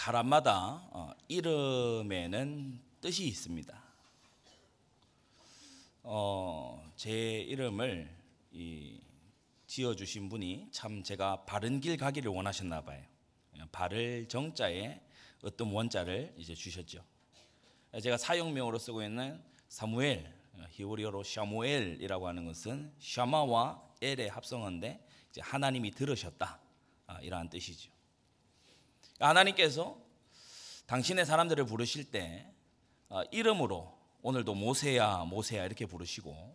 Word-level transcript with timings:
사람마다 0.00 0.88
어, 0.92 1.12
이름에는 1.28 2.80
뜻이 3.02 3.26
있습니다. 3.26 3.82
어, 6.04 6.90
제 6.96 7.42
이름을 7.42 8.10
이, 8.50 8.98
지어주신 9.66 10.30
분이 10.30 10.68
참 10.70 11.02
제가 11.02 11.44
바른 11.44 11.80
길 11.80 11.98
가기를 11.98 12.32
원하셨나 12.32 12.80
봐요. 12.80 13.04
바를 13.72 14.26
정자에 14.26 15.02
어떤 15.44 15.70
원자를 15.70 16.32
이제 16.38 16.54
주셨죠. 16.54 17.04
제가 18.02 18.16
사용명으로 18.16 18.78
쓰고 18.78 19.02
있는 19.02 19.38
사무엘 19.68 20.32
히브리어로 20.70 21.24
샤무엘이라고 21.24 22.26
하는 22.26 22.46
것은 22.46 22.90
샤마와 22.98 23.82
엘의 24.00 24.30
합성어인데 24.30 25.06
하나님이 25.40 25.90
들으셨다 25.90 26.58
아, 27.06 27.20
이러한 27.20 27.50
뜻이죠. 27.50 27.99
하나님께서 29.26 29.96
당신의 30.86 31.26
사람들을 31.26 31.66
부르실 31.66 32.10
때 32.10 32.46
어, 33.08 33.22
이름으로 33.30 33.96
오늘도 34.22 34.54
모세야 34.54 35.18
모세야 35.24 35.64
이렇게 35.64 35.86
부르시고 35.86 36.54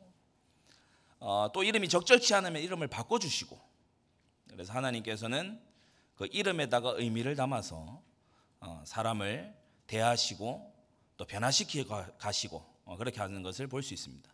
어, 1.20 1.50
또 1.54 1.64
이름이 1.64 1.90
적절치 1.90 2.34
않으면 2.34 2.62
이름을 2.62 2.88
바꿔주시고 2.88 3.60
그래서 4.50 4.74
하나님께서는 4.74 5.62
그 6.16 6.28
이름에다가 6.32 6.94
의미를 6.98 7.36
담아서 7.36 8.02
어, 8.60 8.84
사람을 8.86 9.54
대하시고 9.88 10.74
또 11.18 11.26
변화시키고 11.26 12.18
가시고 12.18 12.66
그렇게 12.98 13.20
하는 13.20 13.42
것을 13.42 13.68
볼 13.68 13.84
수 13.84 13.94
있습니다. 13.94 14.30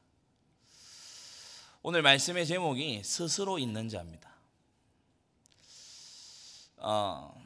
오늘 1.83 2.01
말씀의 2.03 2.45
제목이 2.45 3.03
스스로 3.03 3.57
있는 3.57 3.89
자입니다. 3.89 4.29
어, 6.77 7.40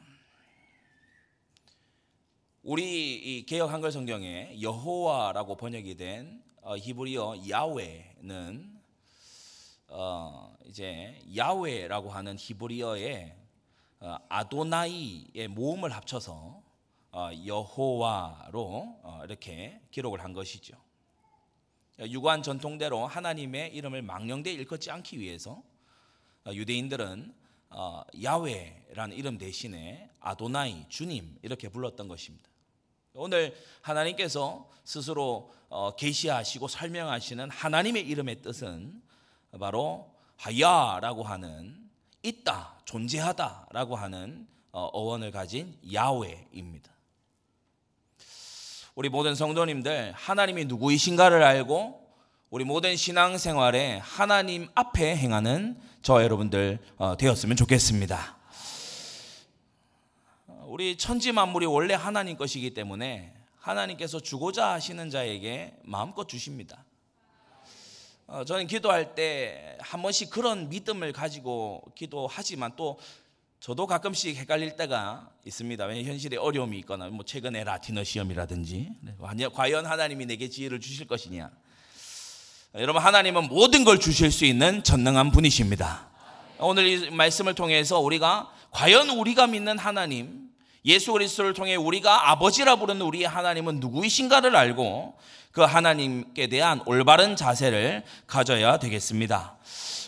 우리 2.68 3.46
개혁 3.46 3.72
한글 3.72 3.92
성경에 3.92 4.60
여호와라고 4.60 5.56
번역이 5.56 5.94
된 5.94 6.42
어, 6.62 6.76
히브리어 6.76 7.48
야훼는 7.48 8.80
어, 9.86 10.52
이제 10.64 11.16
야훼라고 11.36 12.10
하는 12.10 12.34
히브리어의 12.36 13.36
어, 14.00 14.16
아도나이의 14.28 15.46
모음을 15.46 15.94
합쳐서 15.94 16.60
어, 17.12 17.30
여호와로 17.46 18.98
어, 19.00 19.20
이렇게 19.22 19.80
기록을 19.92 20.24
한 20.24 20.32
것이죠. 20.32 20.76
유관 22.00 22.42
전통대로 22.42 23.06
하나님의 23.06 23.76
이름을 23.76 24.02
망령되 24.02 24.52
일컫지 24.52 24.90
않기 24.90 25.20
위해서 25.20 25.62
어, 26.44 26.52
유대인들은 26.52 27.32
어, 27.70 28.02
야훼라는 28.20 29.16
이름 29.16 29.38
대신에 29.38 30.10
아도나이 30.18 30.88
주님 30.88 31.38
이렇게 31.42 31.68
불렀던 31.68 32.08
것입니다. 32.08 32.55
오늘 33.16 33.56
하나님께서 33.80 34.68
스스로 34.84 35.50
어, 35.68 35.96
계시하시고 35.96 36.68
설명하시는 36.68 37.50
하나님의 37.50 38.06
이름의 38.06 38.42
뜻은 38.42 39.02
바로 39.58 40.14
하야라고 40.36 41.22
하는 41.22 41.76
있다, 42.22 42.74
존재하다라고 42.84 43.96
하는 43.96 44.46
어, 44.70 44.84
어원을 44.92 45.30
가진 45.30 45.74
야훼입니다. 45.92 46.90
우리 48.94 49.08
모든 49.08 49.34
성도님들 49.34 50.12
하나님이 50.12 50.66
누구이신가를 50.66 51.42
알고 51.42 52.06
우리 52.50 52.64
모든 52.64 52.96
신앙생활에 52.96 53.98
하나님 54.02 54.68
앞에 54.74 55.16
행하는 55.16 55.78
저 56.02 56.22
여러분들 56.22 56.78
어, 56.96 57.16
되었으면 57.16 57.56
좋겠습니다. 57.56 58.35
우리 60.66 60.96
천지 60.96 61.30
만물이 61.32 61.66
원래 61.66 61.94
하나님 61.94 62.36
것이기 62.36 62.74
때문에 62.74 63.32
하나님께서 63.60 64.20
주고자 64.20 64.72
하시는 64.72 65.10
자에게 65.10 65.76
마음껏 65.84 66.28
주십니다. 66.28 66.84
어, 68.26 68.44
저는 68.44 68.66
기도할 68.66 69.14
때 69.14 69.76
한 69.80 70.02
번씩 70.02 70.30
그런 70.30 70.68
믿음을 70.68 71.12
가지고 71.12 71.82
기도하지만 71.94 72.72
또 72.74 72.98
저도 73.60 73.86
가끔씩 73.86 74.36
헷갈릴 74.36 74.76
때가 74.76 75.30
있습니다. 75.44 75.84
왜 75.86 76.02
현실에 76.02 76.36
어려움이 76.36 76.76
있거나 76.80 77.08
뭐 77.08 77.24
최근에 77.24 77.62
라틴어 77.62 78.02
시험이라든지 78.02 78.90
네, 79.02 79.48
과연 79.52 79.86
하나님이 79.86 80.26
내게 80.26 80.50
지혜를 80.50 80.80
주실 80.80 81.06
것이냐. 81.06 81.50
여러분 82.74 83.00
하나님은 83.00 83.48
모든 83.48 83.84
걸 83.84 84.00
주실 84.00 84.32
수 84.32 84.44
있는 84.44 84.82
전능한 84.82 85.30
분이십니다. 85.30 86.10
오늘 86.58 86.86
이 86.86 87.10
말씀을 87.10 87.54
통해서 87.54 88.00
우리가 88.00 88.52
과연 88.72 89.10
우리가 89.10 89.46
믿는 89.46 89.78
하나님 89.78 90.45
예수 90.86 91.12
그리스도를 91.12 91.52
통해 91.52 91.74
우리가 91.74 92.30
아버지라 92.30 92.76
부르는 92.76 93.02
우리 93.02 93.24
하나님은 93.24 93.80
누구이신가를 93.80 94.54
알고 94.54 95.18
그 95.50 95.62
하나님께 95.62 96.46
대한 96.46 96.80
올바른 96.86 97.34
자세를 97.34 98.04
가져야 98.28 98.78
되겠습니다. 98.78 99.56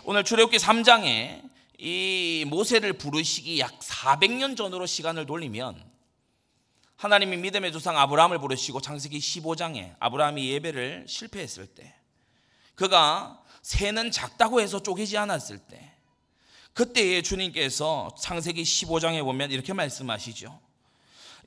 오늘 0.04 0.22
출애굽기 0.22 0.58
3장에 0.58 1.42
이 1.78 2.44
모세를 2.48 2.92
부르시기 2.92 3.58
약 3.58 3.78
400년 3.80 4.56
전으로 4.56 4.86
시간을 4.86 5.26
돌리면 5.26 5.82
하나님이 6.96 7.36
믿음의 7.38 7.72
조상 7.72 7.98
아브라함을 7.98 8.38
부르시고 8.38 8.80
창세기 8.80 9.18
15장에 9.18 9.94
아브라함이 9.98 10.48
예배를 10.50 11.06
실패했을 11.08 11.66
때 11.66 11.94
그가 12.74 13.42
새는 13.62 14.12
작다고 14.12 14.60
해서 14.60 14.80
쪼개지 14.80 15.18
않았을 15.18 15.58
때 15.58 15.92
그때에 16.72 17.22
주님께서 17.22 18.14
창세기 18.20 18.62
15장에 18.62 19.24
보면 19.24 19.50
이렇게 19.50 19.72
말씀하시죠. 19.72 20.67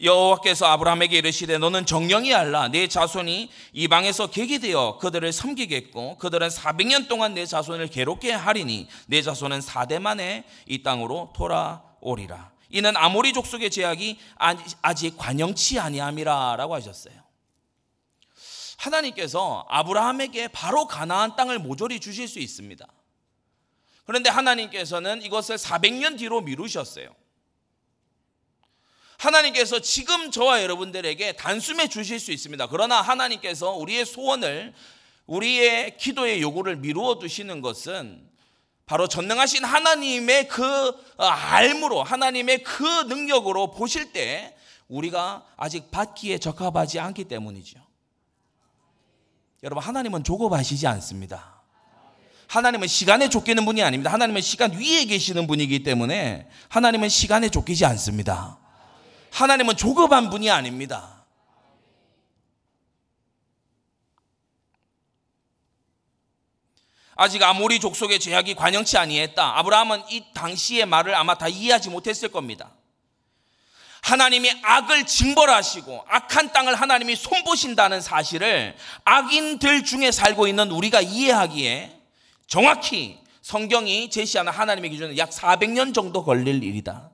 여호와께서 0.04 0.66
아브라함에게 0.66 1.18
이르시되 1.20 1.58
너는 1.58 1.86
정령이 1.86 2.34
알라 2.34 2.70
내 2.70 2.88
자손이 2.88 3.50
이방에서 3.74 4.28
객이 4.28 4.60
되어 4.60 4.98
그들을 4.98 5.32
섬기겠고 5.32 6.18
그들은 6.18 6.48
400년 6.50 7.08
동안 7.08 7.34
내 7.34 7.46
자손을 7.46 7.88
괴롭게 7.88 8.32
하리니 8.32 8.88
내 9.08 9.22
자손은 9.22 9.60
4대 9.60 10.00
만에 10.00 10.46
이 10.68 10.82
땅으로 10.84 11.34
돌아오리라 11.36 12.52
이는 12.70 12.96
아모리 12.96 13.34
족속의 13.34 13.70
제약이 13.70 14.18
아직 14.82 15.18
관영치 15.18 15.78
아니함이라라고 15.80 16.74
하셨어요. 16.74 17.14
하나님께서 18.78 19.66
아브라함에게 19.70 20.48
바로 20.48 20.88
가나안 20.88 21.36
땅을 21.36 21.60
모조리 21.60 22.00
주실 22.00 22.28
수 22.28 22.40
있습니다. 22.40 22.88
그런데 24.06 24.30
하나님께서는 24.30 25.22
이것을 25.22 25.58
400년 25.58 26.18
뒤로 26.18 26.42
미루셨어요. 26.42 27.14
하나님께서 29.22 29.80
지금 29.80 30.32
저와 30.32 30.64
여러분들에게 30.64 31.34
단숨에 31.34 31.88
주실 31.88 32.20
수 32.20 32.32
있습니다. 32.32 32.68
그러나 32.68 33.02
하나님께서 33.02 33.72
우리의 33.74 34.04
소원을 34.04 34.74
우리의 35.28 35.98
기도의 35.98 36.42
요구를 36.42 36.78
미루어 36.78 37.20
두시는 37.20 37.62
것은 37.62 38.28
바로 38.88 39.08
전능하신 39.08 39.64
하나님의 39.64 40.48
그 40.48 40.88
어, 41.18 41.24
알무로 41.24 42.02
하나님의 42.02 42.64
그 42.64 42.84
능력으로 42.84 43.70
보실 43.70 44.12
때 44.12 44.56
우리가 44.88 45.46
아직 45.56 45.92
받기에 45.92 46.40
적합하지 46.40 47.00
않기 47.00 47.26
때문이죠. 47.26 47.80
여러분 49.62 49.84
하나님은 49.84 50.24
조급하시지 50.24 50.88
않습니다. 50.88 51.62
하나님은 52.48 52.88
시간에 52.88 53.30
쫓기는 53.30 53.64
분이 53.64 53.84
아닙니다. 53.84 54.12
하나님은 54.12 54.42
시간 54.42 54.74
위에 54.74 55.06
계시는 55.06 55.46
분이기 55.46 55.84
때문에 55.84 56.50
하나님은 56.70 57.08
시간에 57.08 57.50
쫓기지 57.50 57.86
않습니다. 57.86 58.61
하나님은 59.32 59.78
조급한 59.78 60.30
분이 60.30 60.50
아닙니다. 60.50 61.26
아직 67.16 67.44
아모리 67.44 67.80
족속의 67.80 68.20
제약이 68.20 68.56
관영치 68.56 68.98
아니했다. 68.98 69.60
아브라함은 69.60 70.04
이 70.10 70.24
당시의 70.34 70.86
말을 70.86 71.14
아마 71.16 71.36
다 71.36 71.48
이해하지 71.48 71.90
못했을 71.90 72.30
겁니다. 72.30 72.72
하나님이 74.02 74.52
악을 74.64 75.06
징벌하시고 75.06 76.06
악한 76.08 76.52
땅을 76.52 76.74
하나님이 76.74 77.16
손보신다는 77.16 78.02
사실을 78.02 78.76
악인들 79.06 79.84
중에 79.84 80.12
살고 80.12 80.48
있는 80.48 80.72
우리가 80.72 81.02
이해하기에 81.02 82.00
정확히 82.48 83.20
성경이 83.44 84.10
제시하는 84.10 84.52
하나님의 84.52 84.90
기준은 84.90 85.18
약 85.18 85.30
400년 85.30 85.94
정도 85.94 86.24
걸릴 86.24 86.64
일이다. 86.64 87.12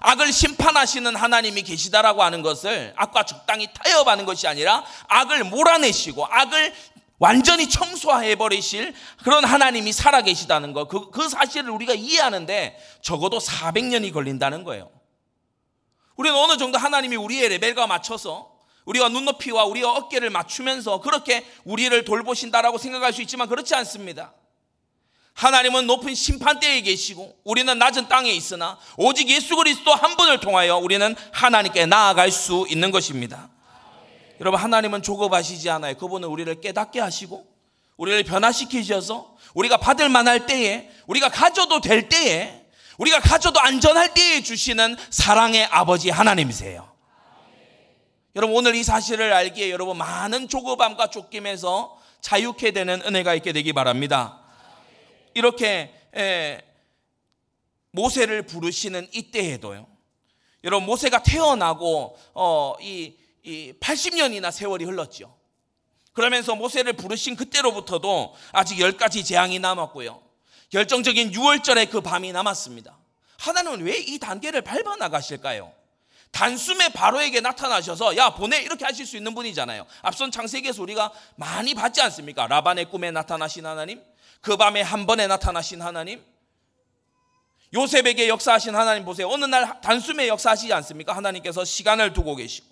악을 0.00 0.32
심판하시는 0.32 1.14
하나님이 1.14 1.62
계시다라고 1.62 2.22
하는 2.22 2.42
것을 2.42 2.92
악과 2.96 3.24
적당히 3.24 3.68
타협하는 3.72 4.24
것이 4.24 4.48
아니라 4.48 4.84
악을 5.08 5.44
몰아내시고 5.44 6.26
악을 6.26 6.74
완전히 7.18 7.68
청소해 7.68 8.34
버리실 8.34 8.94
그런 9.22 9.44
하나님이 9.44 9.92
살아 9.92 10.22
계시다는 10.22 10.72
것, 10.72 10.88
그, 10.88 11.10
그 11.10 11.28
사실을 11.28 11.70
우리가 11.70 11.94
이해하는데 11.94 12.76
적어도 13.00 13.38
400년이 13.38 14.12
걸린다는 14.12 14.64
거예요. 14.64 14.90
우리는 16.16 16.36
어느 16.36 16.56
정도 16.56 16.78
하나님이 16.78 17.14
우리의 17.14 17.48
레벨과 17.48 17.86
맞춰서 17.86 18.50
우리와 18.86 19.08
눈높이와 19.08 19.64
우리와 19.66 19.92
어깨를 19.92 20.30
맞추면서 20.30 21.00
그렇게 21.00 21.46
우리를 21.64 22.04
돌보신다라고 22.04 22.78
생각할 22.78 23.12
수 23.12 23.22
있지만 23.22 23.48
그렇지 23.48 23.74
않습니다. 23.76 24.34
하나님은 25.34 25.86
높은 25.86 26.14
심판대에 26.14 26.82
계시고 26.82 27.38
우리는 27.44 27.78
낮은 27.78 28.08
땅에 28.08 28.30
있으나 28.30 28.78
오직 28.96 29.28
예수 29.30 29.56
그리스도 29.56 29.92
한 29.94 30.16
분을 30.16 30.40
통하여 30.40 30.76
우리는 30.76 31.14
하나님께 31.32 31.86
나아갈 31.86 32.30
수 32.30 32.66
있는 32.68 32.90
것입니다. 32.90 33.48
여러분 34.40 34.60
하나님은 34.60 35.02
조급하시지 35.02 35.70
않아요. 35.70 35.94
그분은 35.96 36.28
우리를 36.28 36.60
깨닫게 36.60 37.00
하시고 37.00 37.46
우리를 37.96 38.24
변화시키셔서 38.24 39.36
우리가 39.54 39.76
받을 39.76 40.08
만할 40.08 40.46
때에 40.46 40.90
우리가 41.06 41.28
가져도 41.28 41.80
될 41.80 42.08
때에 42.08 42.62
우리가 42.98 43.20
가져도 43.20 43.60
안전할 43.60 44.14
때에 44.14 44.42
주시는 44.42 44.96
사랑의 45.10 45.64
아버지 45.66 46.10
하나님이세요. 46.10 46.90
여러분 48.34 48.56
오늘 48.56 48.74
이 48.74 48.82
사실을 48.82 49.32
알기에 49.32 49.70
여러분 49.70 49.98
많은 49.98 50.48
조급함과 50.48 51.08
쫓김에서 51.08 51.98
자유케 52.20 52.70
되는 52.70 53.02
은혜가 53.04 53.34
있게 53.34 53.52
되기 53.52 53.72
바랍니다. 53.72 54.41
이렇게 55.34 55.92
모세를 57.90 58.42
부르시는 58.42 59.08
이때에도요. 59.12 59.86
여러분 60.64 60.86
모세가 60.86 61.22
태어나고 61.22 62.16
어, 62.34 62.74
이, 62.80 63.14
이 63.42 63.72
80년이나 63.80 64.50
세월이 64.52 64.84
흘렀죠. 64.84 65.36
그러면서 66.12 66.54
모세를 66.54 66.92
부르신 66.92 67.36
그때로부터도 67.36 68.34
아직 68.52 68.78
열 68.80 68.96
가지 68.96 69.24
재앙이 69.24 69.58
남았고요. 69.58 70.22
결정적인 70.70 71.32
6월절의 71.32 71.90
그 71.90 72.00
밤이 72.00 72.32
남았습니다. 72.32 72.96
하나님은 73.38 73.80
왜 73.84 73.98
이 73.98 74.18
단계를 74.18 74.62
밟아 74.62 74.96
나가실까요? 74.96 75.72
단숨에 76.30 76.90
바로에게 76.90 77.40
나타나셔서 77.40 78.16
야 78.16 78.30
보내 78.30 78.62
이렇게 78.62 78.84
하실 78.86 79.04
수 79.04 79.16
있는 79.18 79.34
분이잖아요. 79.34 79.84
앞선 80.00 80.30
창세기에서 80.30 80.80
우리가 80.82 81.12
많이 81.36 81.74
봤지 81.74 82.00
않습니까? 82.00 82.46
라반의 82.46 82.86
꿈에 82.88 83.10
나타나신 83.10 83.66
하나님, 83.66 84.02
그 84.42 84.56
밤에 84.56 84.82
한 84.82 85.06
번에 85.06 85.26
나타나신 85.26 85.80
하나님, 85.80 86.22
요셉에게 87.72 88.28
역사하신 88.28 88.74
하나님 88.74 89.06
보세요. 89.06 89.28
어느 89.28 89.46
날 89.46 89.80
단숨에 89.80 90.28
역사하시지 90.28 90.70
않습니까? 90.74 91.16
하나님께서 91.16 91.64
시간을 91.64 92.12
두고 92.12 92.36
계시고 92.36 92.66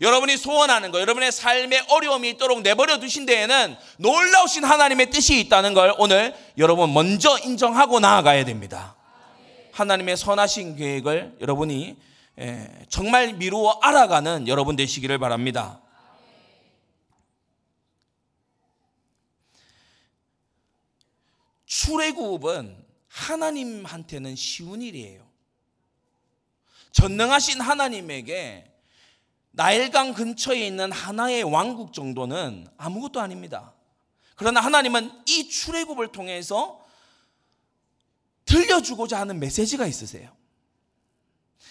여러분이 0.00 0.36
소원하는 0.36 0.92
거, 0.92 1.00
여러분의 1.00 1.32
삶에 1.32 1.86
어려움이 1.88 2.30
있도록 2.30 2.62
내버려 2.62 3.00
두신 3.00 3.26
데에는 3.26 3.76
놀라우신 3.96 4.62
하나님의 4.62 5.10
뜻이 5.10 5.40
있다는 5.40 5.74
걸 5.74 5.92
오늘 5.98 6.36
여러분 6.56 6.94
먼저 6.94 7.36
인정하고 7.38 7.98
나아가야 7.98 8.44
됩니다. 8.44 8.94
하나님의 9.72 10.16
선하신 10.16 10.76
계획을 10.76 11.38
여러분이 11.40 11.96
정말 12.88 13.32
미루어 13.32 13.80
알아가는 13.82 14.46
여러분 14.46 14.76
되시기를 14.76 15.18
바랍니다. 15.18 15.80
출애굽은 21.68 22.84
하나님한테는 23.08 24.34
쉬운 24.36 24.82
일이에요. 24.82 25.28
전능하신 26.92 27.60
하나님에게 27.60 28.64
나일강 29.52 30.14
근처에 30.14 30.66
있는 30.66 30.90
하나의 30.90 31.42
왕국 31.44 31.92
정도는 31.92 32.66
아무것도 32.76 33.20
아닙니다. 33.20 33.74
그러나 34.34 34.60
하나님은 34.60 35.10
이 35.26 35.48
출애굽을 35.48 36.12
통해서 36.12 36.84
들려주고자 38.46 39.20
하는 39.20 39.38
메시지가 39.38 39.86
있으세요. 39.86 40.34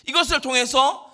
이것을 0.07 0.41
통해서 0.41 1.11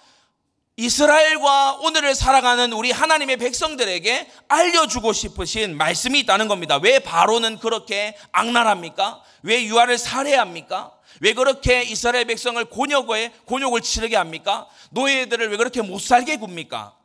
이스라엘과 0.75 1.77
오늘을 1.81 2.15
살아가는 2.15 2.73
우리 2.73 2.91
하나님의 2.91 3.37
백성들에게 3.37 4.27
알려주고 4.47 5.13
싶으신 5.13 5.77
말씀이 5.77 6.19
있다는 6.21 6.47
겁니다. 6.47 6.79
왜 6.81 6.97
바로는 6.97 7.59
그렇게 7.59 8.17
악랄합니까? 8.31 9.21
왜 9.43 9.63
유아를 9.65 9.99
살해합니까? 9.99 10.91
왜 11.21 11.33
그렇게 11.33 11.83
이스라엘 11.83 12.25
백성을 12.25 12.63
곤욕에 12.65 13.33
곤욕을 13.45 13.81
치르게 13.81 14.15
합니까? 14.15 14.67
노예들을 14.89 15.51
왜 15.51 15.57
그렇게 15.57 15.83
못 15.83 16.01
살게 16.01 16.37
굽니까? 16.37 16.95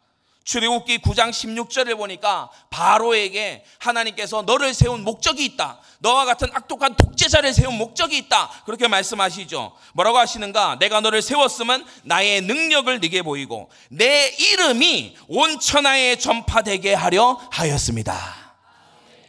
출애굽기 0.49 0.99
9장 1.01 1.29
16절을 1.29 1.99
보니까 1.99 2.49
바로에게 2.71 3.65
하나님께서 3.81 4.41
너를 4.41 4.73
세운 4.73 5.05
목적이 5.05 5.45
있다. 5.45 5.79
너와 5.99 6.25
같은 6.25 6.49
악독한 6.51 6.97
독재자를 6.97 7.53
세운 7.53 7.77
목적이 7.77 8.17
있다. 8.17 8.49
그렇게 8.65 8.89
말씀하시죠. 8.89 9.77
뭐라고 9.93 10.17
하시는가? 10.17 10.79
내가 10.79 11.03
너를 11.03 11.21
세웠으면 11.21 11.85
나의 12.05 12.41
능력을 12.41 12.99
네게 12.99 13.21
보이고 13.21 13.69
내 13.91 14.29
이름이 14.29 15.19
온 15.29 15.61
천하에 15.61 16.17
전파되게 16.17 16.95
하려 16.95 17.39
하였습니다. 17.51 18.55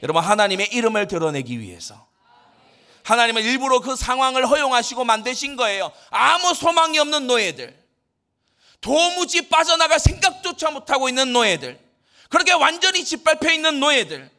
여러분 0.01 0.24
하나님의 0.24 0.69
이름을 0.72 1.10
드러내기 1.10 1.60
위해서 1.60 2.07
하나님은 3.04 3.44
일부러 3.44 3.81
그 3.81 3.98
상황을 3.98 4.48
허용하시고 4.48 5.04
만드신 5.04 5.57
거예요. 5.57 5.92
아무 6.12 6.54
소망이 6.54 6.98
없는 6.98 7.27
노예들. 7.27 7.78
도무지 8.81 9.49
빠져나갈 9.49 9.99
생각조차 9.99 10.71
못하고 10.71 11.09
있는 11.09 11.33
노예들. 11.33 11.79
그렇게 12.29 12.53
완전히 12.53 13.03
짓밟혀 13.03 13.51
있는 13.51 13.79
노예들. 13.79 14.29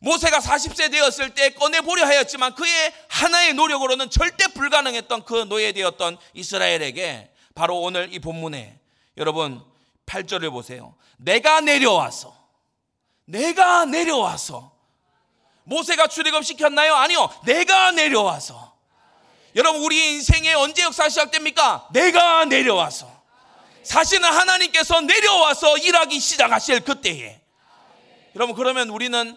모세가 0.00 0.38
40세 0.38 0.90
되었을 0.90 1.34
때 1.34 1.50
꺼내보려 1.50 2.06
하였지만 2.06 2.54
그의 2.54 2.92
하나의 3.08 3.54
노력으로는 3.54 4.08
절대 4.10 4.46
불가능했던 4.48 5.24
그 5.24 5.44
노예되었던 5.48 6.18
이스라엘에게 6.34 7.30
바로 7.54 7.80
오늘 7.80 8.08
이 8.12 8.18
본문에 8.18 8.78
여러분 9.18 9.62
8절을 10.06 10.50
보세요. 10.50 10.94
내가 11.18 11.60
내려와서 11.60 12.34
내가 13.26 13.84
내려와서 13.84 14.72
모세가 15.64 16.06
출애굽 16.08 16.44
시켰나요? 16.44 16.94
아니요. 16.94 17.28
내가 17.44 17.90
내려와서 17.90 18.74
여러분 19.54 19.82
우리 19.82 20.14
인생에 20.14 20.54
언제 20.54 20.82
역사 20.82 21.08
시작됩니까? 21.08 21.88
내가 21.92 22.46
내려와서 22.46 23.19
사실은 23.82 24.24
하나님께서 24.24 25.00
내려와서 25.00 25.78
일하기 25.78 26.20
시작하실 26.20 26.80
그때에 26.80 27.40
여러분 28.34 28.54
그러면 28.54 28.90
우리는 28.90 29.36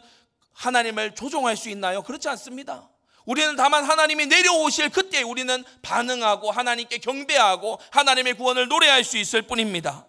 하나님을 0.54 1.16
조종할 1.16 1.57
수 1.57 1.69
있나요? 1.69 2.04
그렇지 2.04 2.30
않습니다. 2.30 2.90
우리는 3.25 3.56
다만 3.56 3.84
하나님이 3.84 4.28
내려오실 4.28 4.90
그때 4.90 5.22
우리는 5.22 5.63
반응하고 5.81 6.51
하나님께 6.51 6.98
경배하고 6.98 7.80
하나님의 7.92 8.36
구원을 8.36 8.68
노래할 8.68 9.04
수 9.04 9.18
있을 9.18 9.44
뿐입니다. 9.44 10.06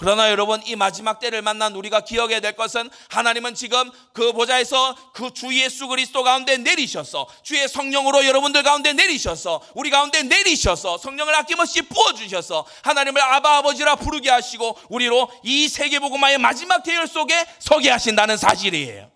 그러나 0.00 0.30
여러분 0.30 0.60
이 0.64 0.76
마지막 0.76 1.20
때를 1.20 1.42
만난 1.42 1.74
우리가 1.74 2.00
기억해야 2.00 2.40
될 2.40 2.56
것은 2.56 2.88
하나님은 3.10 3.54
지금 3.54 3.90
그 4.12 4.32
보좌에서 4.32 4.96
그 5.12 5.30
주 5.40 5.54
예수 5.58 5.88
그리스도 5.88 6.22
가운데 6.22 6.56
내리셔서 6.58 7.26
주의 7.42 7.66
성령으로 7.68 8.26
여러분들 8.26 8.62
가운데 8.62 8.92
내리셔서 8.92 9.62
우리 9.74 9.90
가운데 9.90 10.22
내리셔서 10.22 10.98
성령을 10.98 11.34
아낌없이 11.34 11.82
부어 11.82 12.12
주셔서 12.14 12.66
하나님을 12.82 13.22
아바 13.22 13.58
아버지라 13.58 13.96
부르게 13.96 14.28
하시고 14.30 14.78
우리로 14.88 15.30
이 15.42 15.68
세계 15.68 15.98
복음화의 15.98 16.38
마지막 16.38 16.82
대열 16.82 17.06
속에 17.06 17.46
서게 17.58 17.90
하신다는 17.90 18.36
사실이에요. 18.36 19.10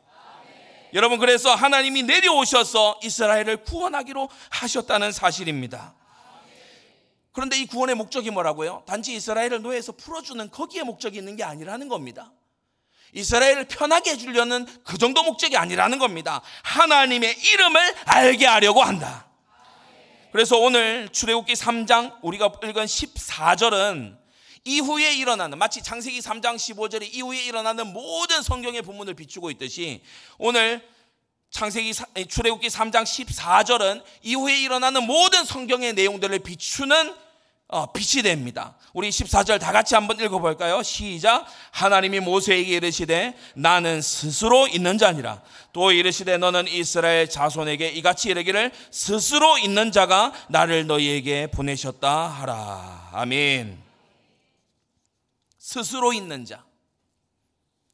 여러분 0.94 1.18
그래서 1.18 1.54
하나님이 1.54 2.04
내려오셔서 2.04 3.00
이스라엘을 3.02 3.64
구원하기로 3.64 4.28
하셨다는 4.50 5.12
사실입니다. 5.12 5.94
그런데 7.34 7.58
이 7.58 7.66
구원의 7.66 7.96
목적이 7.96 8.30
뭐라고요? 8.30 8.84
단지 8.86 9.12
이스라엘을 9.12 9.60
노예에서 9.60 9.92
풀어주는 9.92 10.50
거기에 10.52 10.84
목적이 10.84 11.18
있는 11.18 11.34
게 11.34 11.42
아니라는 11.42 11.88
겁니다. 11.88 12.32
이스라엘을 13.12 13.66
편하게 13.66 14.12
해주려는 14.12 14.66
그 14.84 14.98
정도 14.98 15.24
목적이 15.24 15.56
아니라는 15.56 15.98
겁니다. 15.98 16.42
하나님의 16.62 17.36
이름을 17.36 17.94
알게 18.06 18.46
하려고 18.46 18.82
한다. 18.82 19.26
그래서 20.30 20.58
오늘 20.58 21.08
출애굽기 21.10 21.54
3장 21.54 22.18
우리가 22.22 22.52
읽은 22.62 22.84
14절은 22.84 24.16
이후에 24.64 25.16
일어나는 25.16 25.58
마치 25.58 25.82
창세기 25.82 26.20
3장 26.20 26.54
15절이 26.54 27.14
이후에 27.14 27.42
일어나는 27.42 27.92
모든 27.92 28.42
성경의 28.42 28.82
본문을 28.82 29.14
비추고 29.14 29.50
있듯이 29.50 30.02
오늘 30.38 30.88
창세기 31.50 31.92
출애굽기 32.28 32.68
3장 32.68 33.02
14절은 33.02 34.04
이후에 34.22 34.60
일어나는 34.60 35.04
모든 35.04 35.44
성경의 35.44 35.94
내용들을 35.94 36.38
비추는 36.38 37.10
어, 37.10 37.23
빛이 37.92 38.22
됩니다. 38.22 38.76
우리 38.92 39.08
14절 39.10 39.58
다 39.58 39.72
같이 39.72 39.96
한번 39.96 40.20
읽어볼까요? 40.20 40.82
시작. 40.84 41.46
하나님이 41.72 42.20
모세에게 42.20 42.76
이르시되 42.76 43.36
나는 43.54 44.00
스스로 44.00 44.68
있는 44.68 44.96
자니라. 44.96 45.42
또 45.72 45.90
이르시되 45.90 46.36
너는 46.36 46.68
이스라엘 46.68 47.28
자손에게 47.28 47.88
이같이 47.88 48.28
이르기를 48.28 48.70
스스로 48.92 49.58
있는 49.58 49.90
자가 49.90 50.32
나를 50.48 50.86
너희에게 50.86 51.48
보내셨다 51.48 52.28
하라. 52.28 53.10
아멘. 53.12 53.82
스스로 55.58 56.12
있는 56.12 56.44
자. 56.44 56.64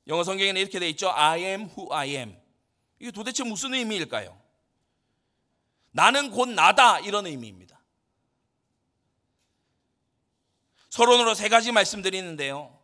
영어 0.09 0.25
성경에는 0.25 0.61
이렇게 0.61 0.79
돼 0.79 0.91
있죠. 0.91 1.11
I 1.11 1.41
am 1.43 1.71
who 1.71 1.93
I 1.95 2.11
am. 2.17 2.37
이게 2.99 3.11
도대체 3.11 3.45
무슨 3.45 3.73
의미일까요? 3.73 4.37
나는 5.93 6.31
곧 6.31 6.51
나다 6.51 6.99
이런 6.99 7.27
의미입니다. 7.27 7.70
서론으로 10.91 11.35
세 11.35 11.49
가지 11.49 11.73
말씀드리는데요. 11.73 12.77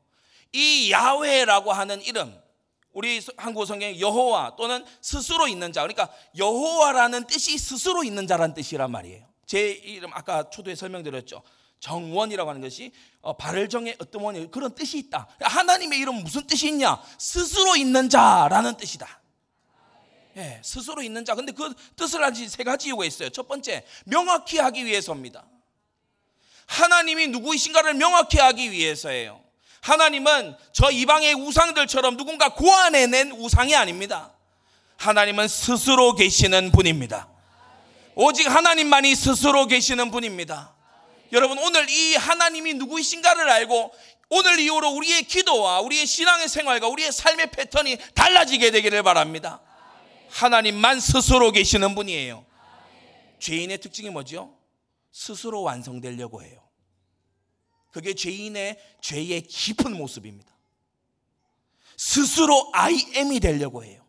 이 0.52 0.90
야훼라고 0.90 1.72
하는 1.72 2.00
이름, 2.02 2.34
우리 2.92 3.20
한국 3.36 3.66
성경에 3.66 4.00
여호와 4.00 4.56
또는 4.56 4.84
스스로 5.02 5.48
있는 5.48 5.72
자. 5.72 5.82
그러니까 5.82 6.08
여호와라는 6.38 7.26
뜻이 7.26 7.58
스스로 7.58 8.04
있는 8.04 8.26
자라는 8.26 8.54
뜻이란 8.54 8.90
말이에요. 8.90 9.26
제 9.44 9.70
이름 9.70 10.10
아까 10.14 10.48
초도에 10.48 10.74
설명드렸죠. 10.74 11.42
정원이라고 11.78 12.48
하는 12.48 12.62
것이 12.62 12.92
어, 13.20 13.36
발을 13.36 13.68
정해 13.68 13.94
어떤 13.98 14.22
원이 14.22 14.50
그런 14.50 14.74
뜻이 14.74 14.96
있다. 14.98 15.28
하나님의 15.40 15.98
이름 15.98 16.22
무슨 16.22 16.46
뜻이 16.46 16.68
있냐? 16.68 17.02
스스로 17.18 17.76
있는 17.76 18.08
자라는 18.08 18.78
뜻이다. 18.78 19.20
예, 20.38 20.60
스스로 20.64 21.02
있는 21.02 21.24
자. 21.24 21.34
근데 21.34 21.52
그 21.52 21.74
뜻을 21.96 22.22
하지 22.22 22.48
세 22.48 22.64
가지 22.64 22.88
이유가 22.88 23.04
있어요. 23.04 23.28
첫 23.28 23.46
번째, 23.46 23.84
명확히 24.06 24.58
하기 24.58 24.84
위해서입니다. 24.86 25.44
하나님이 26.66 27.28
누구이신가를 27.28 27.94
명확히 27.94 28.38
하기 28.38 28.70
위해서예요. 28.70 29.40
하나님은 29.80 30.56
저 30.72 30.90
이방의 30.90 31.34
우상들처럼 31.34 32.16
누군가 32.16 32.54
고안해낸 32.54 33.32
우상이 33.32 33.74
아닙니다. 33.74 34.32
하나님은 34.96 35.46
스스로 35.46 36.14
계시는 36.14 36.72
분입니다. 36.72 37.28
오직 38.14 38.48
하나님만이 38.48 39.14
스스로 39.14 39.66
계시는 39.66 40.10
분입니다. 40.10 40.74
여러분, 41.32 41.58
오늘 41.58 41.88
이 41.88 42.16
하나님이 42.16 42.74
누구이신가를 42.74 43.48
알고 43.48 43.92
오늘 44.30 44.58
이후로 44.58 44.90
우리의 44.90 45.24
기도와 45.24 45.80
우리의 45.80 46.06
신앙의 46.06 46.48
생활과 46.48 46.88
우리의 46.88 47.12
삶의 47.12 47.50
패턴이 47.52 47.98
달라지게 48.14 48.70
되기를 48.72 49.02
바랍니다. 49.02 49.60
하나님만 50.30 50.98
스스로 50.98 51.52
계시는 51.52 51.94
분이에요. 51.94 52.44
죄인의 53.38 53.78
특징이 53.78 54.10
뭐죠? 54.10 54.55
스스로 55.16 55.62
완성되려고 55.62 56.42
해요. 56.42 56.62
그게 57.90 58.12
죄인의 58.12 58.78
죄의 59.00 59.46
깊은 59.46 59.96
모습입니다. 59.96 60.54
스스로 61.96 62.70
I 62.74 62.94
am이 63.16 63.40
되려고 63.40 63.82
해요. 63.82 64.04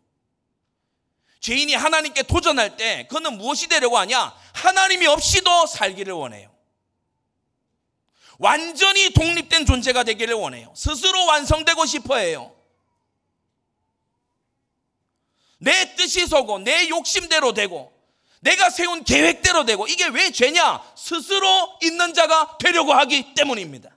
죄인이 1.40 1.72
하나님께 1.72 2.24
도전할 2.24 2.76
때 2.76 3.06
그는 3.08 3.38
무엇이 3.38 3.68
되려고 3.68 3.96
하냐? 3.96 4.36
하나님이 4.52 5.06
없이도 5.06 5.64
살기를 5.64 6.12
원해요. 6.12 6.54
완전히 8.38 9.08
독립된 9.08 9.64
존재가 9.64 10.04
되기를 10.04 10.34
원해요. 10.34 10.74
스스로 10.76 11.24
완성되고 11.24 11.86
싶어 11.86 12.16
해요. 12.18 12.54
내 15.56 15.96
뜻이 15.96 16.26
서고 16.26 16.58
내 16.58 16.90
욕심대로 16.90 17.54
되고 17.54 17.97
내가 18.40 18.70
세운 18.70 19.04
계획대로 19.04 19.64
되고 19.64 19.86
이게 19.86 20.06
왜 20.06 20.30
죄냐? 20.30 20.82
스스로 20.96 21.78
있는 21.82 22.14
자가 22.14 22.56
되려고 22.58 22.92
하기 22.92 23.34
때문입니다. 23.34 23.90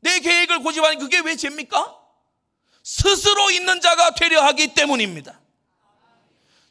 내 0.00 0.20
계획을 0.20 0.60
고집하니 0.60 0.98
그게 0.98 1.20
왜 1.20 1.34
죄입니까? 1.34 1.96
스스로 2.82 3.50
있는 3.50 3.80
자가 3.80 4.10
되려 4.10 4.42
하기 4.42 4.74
때문입니다. 4.74 5.40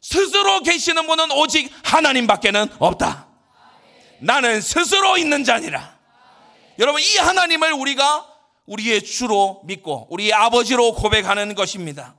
스스로 0.00 0.60
계시는 0.60 1.06
분은 1.06 1.32
오직 1.32 1.72
하나님밖에는 1.82 2.68
없다. 2.78 3.26
나는 4.20 4.60
스스로 4.60 5.18
있는 5.18 5.44
자니라. 5.44 5.98
여러분 6.78 7.00
이 7.00 7.16
하나님을 7.16 7.72
우리가 7.72 8.30
우리의 8.66 9.02
주로 9.04 9.62
믿고 9.64 10.06
우리의 10.10 10.32
아버지로 10.32 10.94
고백하는 10.94 11.54
것입니다. 11.54 12.14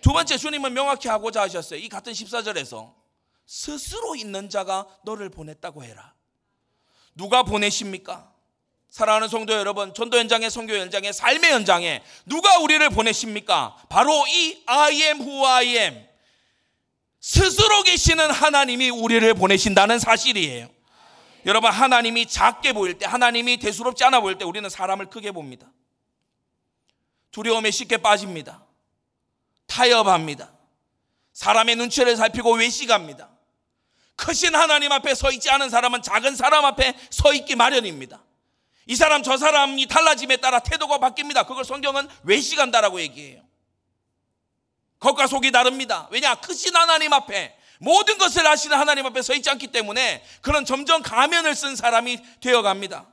두 0.00 0.12
번째 0.12 0.36
주님은 0.36 0.72
명확히 0.72 1.08
하고자 1.08 1.42
하셨어요. 1.42 1.80
이 1.80 1.88
같은 1.88 2.12
14절에서 2.12 2.94
스스로 3.46 4.14
있는 4.14 4.48
자가 4.48 4.86
너를 5.04 5.30
보냈다고 5.30 5.84
해라. 5.84 6.14
누가 7.14 7.42
보내십니까? 7.42 8.32
사랑하는 8.90 9.28
성도 9.28 9.52
여러분, 9.52 9.92
전도 9.92 10.18
현장의 10.18 10.50
성교 10.50 10.74
현장의 10.74 11.12
삶의 11.12 11.52
현장에 11.52 12.02
누가 12.26 12.58
우리를 12.60 12.88
보내십니까? 12.90 13.76
바로 13.88 14.26
이 14.28 14.62
I 14.66 15.02
am 15.02 15.20
who 15.20 15.46
I 15.46 15.66
am. 15.76 16.06
스스로 17.20 17.82
계시는 17.82 18.30
하나님이 18.30 18.90
우리를 18.90 19.34
보내신다는 19.34 19.98
사실이에요. 19.98 20.68
여러분, 21.46 21.70
하나님이 21.70 22.26
작게 22.26 22.72
보일 22.72 22.98
때, 22.98 23.06
하나님이 23.06 23.58
대수롭지 23.58 24.04
않아 24.04 24.20
보일 24.20 24.38
때 24.38 24.44
우리는 24.44 24.68
사람을 24.68 25.06
크게 25.10 25.32
봅니다. 25.32 25.70
두려움에 27.30 27.70
쉽게 27.70 27.98
빠집니다. 27.98 28.64
타협합니다. 29.68 30.50
사람의 31.32 31.76
눈치를 31.76 32.16
살피고 32.16 32.54
외식합니다. 32.54 33.30
크신 34.16 34.56
하나님 34.56 34.90
앞에 34.90 35.14
서 35.14 35.30
있지 35.30 35.48
않은 35.50 35.70
사람은 35.70 36.02
작은 36.02 36.34
사람 36.34 36.64
앞에 36.64 36.98
서 37.10 37.32
있기 37.32 37.54
마련입니다. 37.54 38.20
이 38.86 38.96
사람 38.96 39.22
저 39.22 39.36
사람이 39.36 39.86
달라짐에 39.86 40.38
따라 40.38 40.58
태도가 40.58 40.98
바뀝니다. 40.98 41.46
그걸 41.46 41.64
성경은 41.64 42.08
외식한다라고 42.24 43.00
얘기해요. 43.00 43.42
겉과 44.98 45.28
속이 45.28 45.52
다릅니다. 45.52 46.08
왜냐? 46.10 46.34
크신 46.36 46.74
하나님 46.74 47.12
앞에 47.12 47.56
모든 47.78 48.18
것을 48.18 48.44
아시는 48.44 48.76
하나님 48.76 49.06
앞에 49.06 49.22
서 49.22 49.34
있지 49.34 49.48
않기 49.48 49.68
때문에 49.68 50.24
그런 50.40 50.64
점점 50.64 51.02
가면을 51.02 51.54
쓴 51.54 51.76
사람이 51.76 52.18
되어 52.40 52.62
갑니다. 52.62 53.06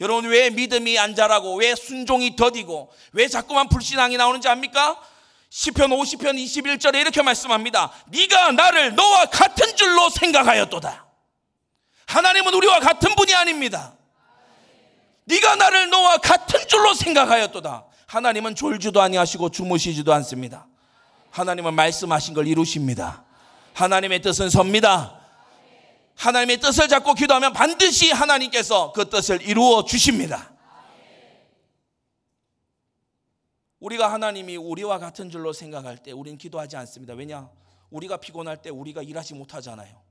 여러분 0.00 0.24
왜 0.28 0.50
믿음이 0.50 0.98
안 0.98 1.14
자라고 1.14 1.54
왜 1.56 1.76
순종이 1.76 2.34
더디고 2.34 2.92
왜 3.12 3.28
자꾸만 3.28 3.68
불신앙이 3.68 4.16
나오는지 4.16 4.48
압니까? 4.48 5.00
시편 5.56 5.90
50편 5.90 6.34
21절에 6.34 6.96
이렇게 6.96 7.22
말씀합니다. 7.22 7.92
네가 8.08 8.50
나를 8.50 8.96
너와 8.96 9.26
같은 9.26 9.76
줄로 9.76 10.10
생각하였도다. 10.10 11.06
하나님은 12.06 12.52
우리와 12.54 12.80
같은 12.80 13.14
분이 13.14 13.32
아닙니다. 13.32 13.94
네가 15.26 15.54
나를 15.54 15.90
너와 15.90 16.18
같은 16.18 16.66
줄로 16.66 16.92
생각하였도다. 16.92 17.84
하나님은 18.08 18.56
졸지도 18.56 19.00
아니하시고 19.00 19.50
주무시지도 19.50 20.12
않습니다. 20.14 20.66
하나님은 21.30 21.72
말씀하신 21.72 22.34
걸 22.34 22.48
이루십니다. 22.48 23.22
하나님의 23.74 24.22
뜻은 24.22 24.50
섭니다. 24.50 25.20
하나님의 26.16 26.58
뜻을 26.58 26.88
잡고 26.88 27.14
기도하면 27.14 27.52
반드시 27.52 28.10
하나님께서 28.10 28.90
그 28.90 29.08
뜻을 29.08 29.40
이루어 29.42 29.84
주십니다. 29.84 30.50
우리가 33.84 34.10
하나님이 34.10 34.56
우리와 34.56 34.98
같은 34.98 35.28
줄로 35.28 35.52
생각할 35.52 35.98
때 35.98 36.10
우리는 36.10 36.38
기도하지 36.38 36.74
않습니다. 36.78 37.12
왜냐? 37.12 37.50
우리가 37.90 38.16
피곤할 38.16 38.62
때 38.62 38.70
우리가 38.70 39.02
일하지 39.02 39.34
못하잖아요. 39.34 40.02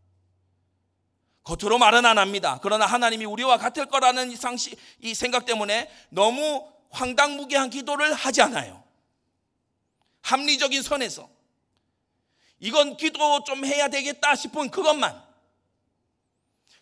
겉으로 1.44 1.80
말은 1.80 2.06
안 2.06 2.20
합니다. 2.20 2.60
그러나 2.62 2.86
하나님이 2.86 3.26
우리와 3.26 3.58
같을 3.58 3.88
거라는 3.88 4.30
이 4.30 4.36
상식, 4.36 4.78
이 5.00 5.16
생각 5.16 5.46
때문에 5.46 5.90
너무 6.10 6.72
황당무계한 6.92 7.72
기도를 7.72 8.14
하지 8.14 8.44
않아요. 8.44 8.84
합리적인 10.22 10.84
선에서. 10.84 11.28
이건 12.60 12.96
기도 12.96 13.44
좀 13.44 13.66
해야 13.66 13.88
되겠다 13.88 14.36
싶은 14.36 14.70
그것만. 14.70 15.20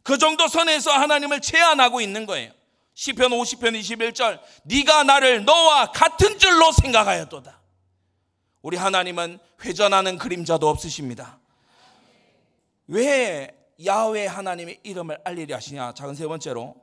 그 0.03 0.17
정도 0.17 0.49
선에서 0.49 0.91
하나님을 0.91 1.39
제안하고 1.39 2.01
있는 2.01 2.25
거예요. 2.25 2.51
시편 2.93 3.31
50편 3.31 3.79
21절 3.79 4.39
네가 4.63 5.03
나를 5.03 5.45
너와 5.45 5.91
같은 5.91 6.37
줄로 6.37 6.71
생각하였도다. 6.71 7.61
우리 8.61 8.77
하나님은 8.77 9.39
회전하는 9.63 10.17
그림자도 10.17 10.67
없으십니다. 10.67 11.39
왜 12.87 13.57
야훼 13.83 14.27
하나님의 14.27 14.81
이름을 14.83 15.19
알리려 15.23 15.55
하시냐? 15.55 15.93
작은 15.93 16.15
세 16.15 16.27
번째로 16.27 16.75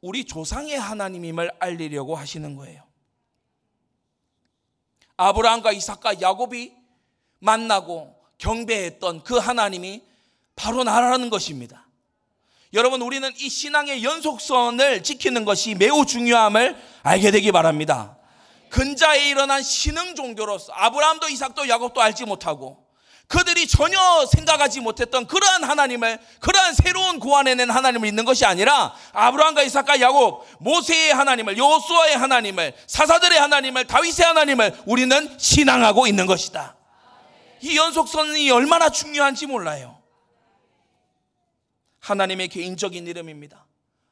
우리 0.00 0.24
조상의 0.24 0.78
하나님임을 0.78 1.52
알리려고 1.58 2.16
하시는 2.16 2.56
거예요. 2.56 2.82
아브라함과 5.16 5.72
이삭과 5.72 6.20
야곱이 6.20 6.74
만나고 7.38 8.16
경배했던 8.38 9.22
그 9.22 9.36
하나님이 9.36 10.02
바로 10.56 10.82
나라는 10.84 11.28
것입니다. 11.30 11.86
여러분 12.72 13.02
우리는 13.02 13.28
이 13.38 13.48
신앙의 13.48 14.04
연속선을 14.04 15.02
지키는 15.02 15.44
것이 15.44 15.74
매우 15.74 16.06
중요함을 16.06 16.76
알게 17.02 17.32
되기 17.32 17.50
바랍니다. 17.50 18.16
근자에 18.68 19.28
일어난 19.28 19.62
신흥 19.62 20.14
종교로서 20.14 20.72
아브라함도 20.72 21.28
이삭도 21.28 21.68
야곱도 21.68 22.00
알지 22.00 22.26
못하고 22.26 22.86
그들이 23.26 23.66
전혀 23.66 23.98
생각하지 24.26 24.80
못했던 24.80 25.26
그러한 25.26 25.64
하나님을 25.64 26.18
그러한 26.40 26.74
새로운 26.74 27.18
고안해낸 27.18 27.70
하나님을 27.70 28.08
있는 28.08 28.24
것이 28.24 28.44
아니라 28.44 28.94
아브라함과 29.12 29.62
이삭과 29.62 30.00
야곱 30.00 30.46
모세의 30.60 31.12
하나님을 31.12 31.58
여호수아의 31.58 32.16
하나님을 32.16 32.74
사사들의 32.86 33.38
하나님을 33.38 33.86
다윗의 33.86 34.26
하나님을 34.26 34.82
우리는 34.86 35.36
신앙하고 35.38 36.06
있는 36.06 36.26
것이다. 36.26 36.76
이 37.62 37.76
연속선이 37.76 38.50
얼마나 38.50 38.88
중요한지 38.88 39.46
몰라요. 39.46 39.99
하나님의 42.00 42.48
개인적인 42.48 43.06
이름입니다. 43.06 43.66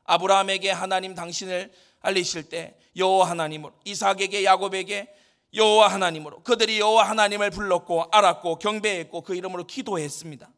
아브라함에게 0.04 0.70
하나님 0.70 1.14
당신을 1.14 1.72
알리실 2.00 2.48
때 2.48 2.78
여호와 2.96 3.30
하나님으로 3.30 3.74
이삭에게 3.84 4.44
야곱에게 4.44 5.14
여호와 5.54 5.88
하나님으로 5.88 6.42
그들이 6.42 6.78
여호와 6.78 7.08
하나님을 7.08 7.50
불렀고 7.50 8.04
알았고 8.10 8.58
경배했고 8.58 9.22
그 9.22 9.34
이름으로 9.34 9.66
기도했습니다. 9.66 10.50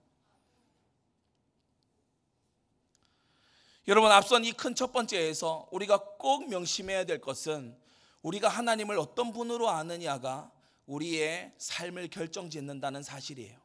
여러분 3.88 4.12
앞선 4.12 4.44
이 4.44 4.52
큰 4.52 4.74
첫 4.74 4.92
번째에서 4.92 5.68
우리가 5.72 5.98
꼭 6.18 6.48
명심해야 6.48 7.04
될 7.04 7.20
것은 7.20 7.76
우리가 8.22 8.48
하나님을 8.48 8.98
어떤 8.98 9.32
분으로 9.32 9.68
아느냐가 9.70 10.52
우리의 10.86 11.52
삶을 11.58 12.08
결정짓는다는 12.08 13.02
사실이에요. 13.02 13.58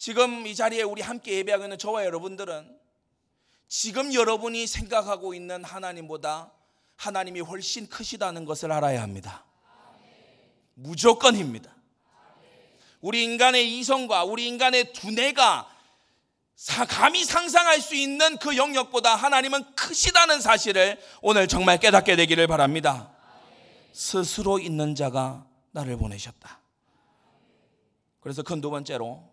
지금 0.00 0.46
이 0.46 0.54
자리에 0.54 0.80
우리 0.80 1.02
함께 1.02 1.34
예배하고 1.36 1.64
있는 1.64 1.76
저와 1.76 2.06
여러분들은 2.06 2.74
지금 3.68 4.14
여러분이 4.14 4.66
생각하고 4.66 5.34
있는 5.34 5.62
하나님보다 5.62 6.50
하나님이 6.96 7.40
훨씬 7.40 7.86
크시다는 7.86 8.46
것을 8.46 8.72
알아야 8.72 9.02
합니다. 9.02 9.44
무조건입니다. 10.72 11.76
우리 13.02 13.24
인간의 13.24 13.78
이성과 13.78 14.24
우리 14.24 14.48
인간의 14.48 14.94
두뇌가 14.94 15.70
감히 16.88 17.22
상상할 17.22 17.82
수 17.82 17.94
있는 17.94 18.38
그 18.38 18.56
영역보다 18.56 19.14
하나님은 19.14 19.74
크시다는 19.74 20.40
사실을 20.40 20.98
오늘 21.20 21.46
정말 21.46 21.78
깨닫게 21.78 22.16
되기를 22.16 22.46
바랍니다. 22.46 23.14
스스로 23.92 24.58
있는 24.58 24.94
자가 24.94 25.46
나를 25.72 25.98
보내셨다. 25.98 26.58
그래서 28.20 28.42
큰 28.42 28.62
두 28.62 28.70
번째로 28.70 29.30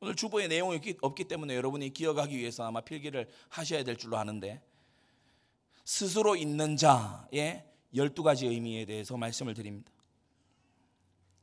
오늘 0.00 0.16
주보에 0.16 0.48
내용이 0.48 0.80
없기 1.02 1.24
때문에 1.24 1.54
여러분이 1.54 1.92
기억하기 1.92 2.36
위해서 2.36 2.64
아마 2.64 2.80
필기를 2.80 3.28
하셔야 3.50 3.84
될 3.84 3.96
줄로 3.96 4.16
아는데 4.16 4.62
스스로 5.84 6.36
있는 6.36 6.76
자의 6.76 7.64
12가지 7.94 8.44
의미에 8.44 8.86
대해서 8.86 9.16
말씀을 9.16 9.52
드립니다. 9.52 9.90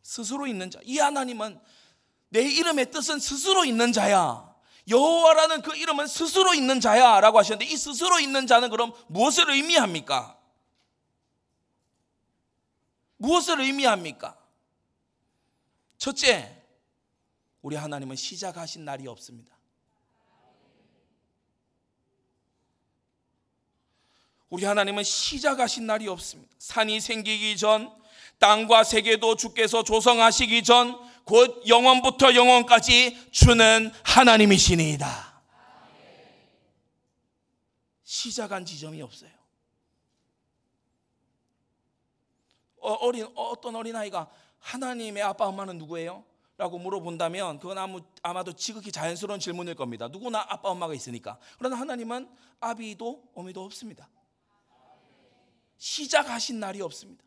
스스로 0.02 0.48
있는 0.48 0.72
자. 0.72 0.80
이 0.84 0.98
하나님은 0.98 1.60
내 2.30 2.42
이름의 2.42 2.92
뜻은 2.92 3.20
스스로 3.20 3.66
있는 3.66 3.92
자야. 3.92 4.56
여호와라는 4.88 5.62
그 5.62 5.76
이름은 5.76 6.08
스스로 6.08 6.54
있는 6.54 6.80
자야라고 6.80 7.38
하셨는데 7.40 7.72
이 7.72 7.76
스스로 7.76 8.20
있는 8.20 8.48
자는 8.48 8.70
그럼 8.70 8.94
무엇을 9.08 9.50
의미합니까? 9.52 10.40
무엇을 13.18 13.60
의미합니까? 13.60 14.38
첫째, 15.98 16.57
우리 17.68 17.76
하나님은 17.76 18.16
시작하신 18.16 18.86
날이 18.86 19.06
없습니다. 19.10 19.54
우리 24.50 24.64
하나님은 24.64 25.04
시작하신 25.04 25.86
날이 25.86 26.08
없습니다. 26.08 26.56
산이 26.60 27.02
생기기 27.02 27.58
전, 27.58 27.94
땅과 28.40 28.86
세계도 28.86 29.36
주께서 29.36 29.84
조성하시기 29.84 30.64
전, 30.64 30.98
곧 31.26 31.62
영원부터 31.68 32.36
영원까지 32.36 33.32
주는 33.32 33.92
하나님이시니이다. 34.02 35.42
시작한 38.06 38.64
지점이 38.64 39.02
없어요. 39.02 39.32
어, 42.78 42.94
어린 42.94 43.28
어떤 43.36 43.76
어린아이가 43.76 44.32
하나님의 44.60 45.22
아빠 45.22 45.48
엄마는 45.48 45.78
누구예요? 45.80 46.24
라고 46.58 46.80
물어본다면 46.80 47.60
그건 47.60 47.78
아무, 47.78 48.02
아마도 48.24 48.52
지극히 48.54 48.92
자연스러운 48.92 49.40
질문일 49.40 49.76
겁니다. 49.76 50.08
누구나 50.08 50.44
아빠 50.50 50.70
엄마가 50.70 50.94
있으니까. 50.96 51.38
그러나 51.58 51.76
하나님은 51.76 52.28
아비도 52.60 53.24
어미도 53.36 53.64
없습니다. 53.64 54.10
시작하신 55.78 56.60
날이 56.60 56.82
없습니다. 56.82 57.24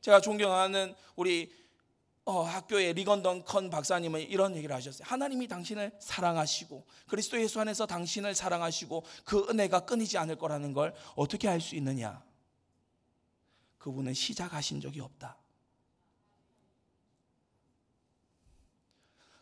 제가 0.00 0.20
존경하는 0.20 0.94
우리 1.16 1.52
어, 2.24 2.42
학교의 2.42 2.92
리건던 2.92 3.44
컨 3.44 3.70
박사님은 3.70 4.20
이런 4.20 4.54
얘기를 4.54 4.74
하셨어요. 4.74 5.06
하나님이 5.06 5.48
당신을 5.48 5.92
사랑하시고 5.98 6.86
그리스도 7.06 7.40
예수 7.40 7.58
안에서 7.60 7.86
당신을 7.86 8.34
사랑하시고 8.34 9.04
그 9.24 9.46
은혜가 9.48 9.80
끊이지 9.80 10.18
않을 10.18 10.36
거라는 10.36 10.72
걸 10.72 10.94
어떻게 11.16 11.48
알 11.48 11.60
수 11.60 11.74
있느냐? 11.76 12.22
그분은 13.78 14.12
시작하신 14.12 14.80
적이 14.80 15.00
없다. 15.00 15.38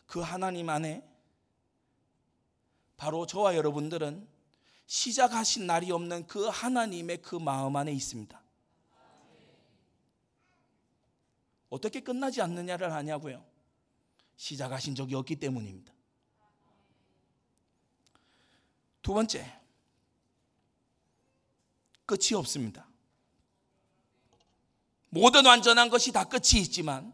그 0.07 0.21
하나님 0.21 0.69
안에 0.69 1.03
바로 2.95 3.27
저와 3.27 3.55
여러분들은 3.55 4.27
시작하신 4.87 5.67
날이 5.67 5.91
없는 5.91 6.25
그 6.27 6.47
하나님의 6.47 7.21
그 7.21 7.35
마음 7.35 7.75
안에 7.75 7.91
있습니다. 7.91 8.41
어떻게 11.69 11.99
끝나지 11.99 12.41
않느냐를 12.41 12.89
아냐고요. 12.89 13.45
시작하신 14.37 14.95
적이 14.95 15.15
없기 15.15 15.35
때문입니다. 15.35 15.93
두 19.01 19.13
번째, 19.13 19.59
끝이 22.05 22.33
없습니다. 22.35 22.87
모든 25.09 25.45
완전한 25.45 25.89
것이 25.89 26.11
다 26.11 26.23
끝이 26.23 26.61
있지만 26.61 27.13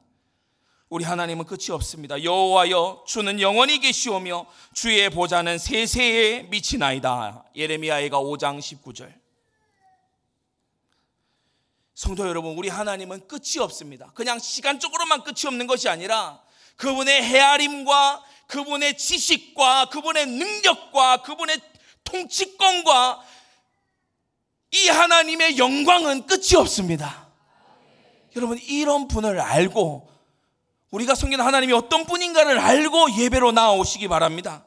우리 0.94 1.06
하나님은 1.06 1.46
끝이 1.46 1.72
없습니다. 1.72 2.24
여호와여 2.24 3.06
주는 3.08 3.42
영원히 3.42 3.80
계시오며 3.80 4.46
주의 4.76 5.10
보좌는 5.10 5.58
세세에 5.58 6.44
미치나이다. 6.52 7.46
예레미야가 7.56 8.20
5장 8.20 8.60
19절. 8.60 9.12
성도 11.96 12.28
여러분, 12.28 12.56
우리 12.56 12.70
하나님은 12.70 13.28
끝이 13.28 13.58
없습니다. 13.60 14.12
그냥 14.14 14.38
시간적으로만 14.38 15.24
끝이 15.24 15.48
없는 15.48 15.66
것이 15.66 15.90
아니라 15.90 16.40
그분의 16.76 17.24
헤아림과 17.24 18.24
그분의 18.46 18.96
지식과 18.96 19.86
그분의 19.86 20.28
능력과 20.28 21.24
그분의 21.24 21.60
통치권과 22.04 23.20
이 24.74 24.88
하나님의 24.90 25.58
영광은 25.58 26.28
끝이 26.28 26.56
없습니다. 26.56 27.30
여러분, 28.36 28.60
이런 28.60 29.08
분을 29.08 29.40
알고 29.40 30.13
우리가 30.94 31.16
섬기는 31.16 31.44
하나님이 31.44 31.74
어떤 31.74 32.06
분인가를 32.06 32.60
알고 32.60 33.18
예배로 33.18 33.52
나오시기 33.52 34.08
바랍니다. 34.08 34.64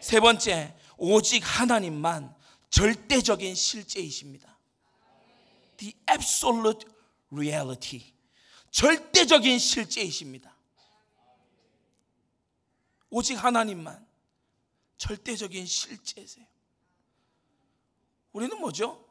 세 0.00 0.18
번째, 0.18 0.74
오직 0.96 1.42
하나님만 1.44 2.34
절대적인 2.70 3.54
실제이십니다. 3.54 4.58
the 5.76 5.92
absolute 6.10 6.88
reality. 7.30 8.14
절대적인 8.70 9.58
실제이십니다. 9.58 10.56
오직 13.10 13.34
하나님만 13.34 14.06
절대적인 14.96 15.66
실제세요. 15.66 16.46
우리는 18.32 18.58
뭐죠? 18.58 19.04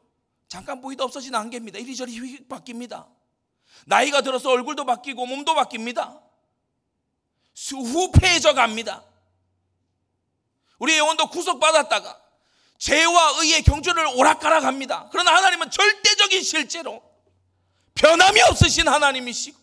잠깐 0.47 0.81
보이다 0.81 1.03
없어지는 1.03 1.37
안개입니다. 1.37 1.77
이리저리 1.77 2.17
휙 2.17 2.49
바뀝니다. 2.49 3.07
나이가 3.85 4.21
들어서 4.21 4.49
얼굴도 4.49 4.85
바뀌고 4.85 5.27
몸도 5.27 5.53
바뀝니다. 5.53 6.28
후패해져 7.71 8.53
갑니다. 8.53 9.03
우리의 10.79 10.99
영혼도 10.99 11.27
구속받았다가 11.29 12.17
죄와 12.77 13.33
의의 13.41 13.63
경주를 13.63 14.07
오락가락 14.15 14.63
합니다. 14.63 15.07
그러나 15.11 15.35
하나님은 15.35 15.69
절대적인 15.69 16.41
실제로 16.43 17.01
변함이 17.95 18.41
없으신 18.43 18.87
하나님이시고 18.87 19.59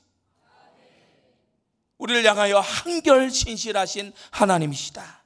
우리를 1.98 2.26
향하여 2.26 2.61
한결 2.61 3.30
신실하신 3.30 4.12
하나님이시다. 4.30 5.24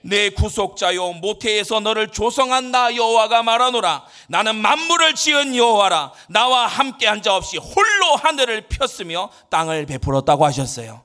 내 0.00 0.30
구속자요 0.30 1.12
모태에서 1.14 1.80
너를 1.80 2.08
조성한 2.12 2.70
나 2.70 2.94
여호와가 2.94 3.42
말하노라 3.42 4.06
나는 4.28 4.56
만물을 4.56 5.14
지은 5.14 5.56
여호와라 5.56 6.12
나와 6.28 6.66
함께 6.66 7.06
한 7.06 7.22
자 7.22 7.34
없이 7.34 7.56
홀로 7.58 8.16
하늘을 8.16 8.68
폈으며 8.68 9.30
땅을 9.50 9.84
베풀었다고 9.86 10.44
하셨어요. 10.46 11.03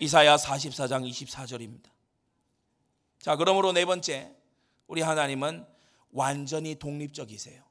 이사야 0.00 0.36
44장 0.36 1.08
24절입니다. 1.08 1.88
자, 3.20 3.36
그러므로 3.36 3.72
네 3.72 3.84
번째 3.84 4.30
우리 4.86 5.02
하나님은 5.02 5.66
완전히 6.12 6.74
독립적이세요. 6.76 7.62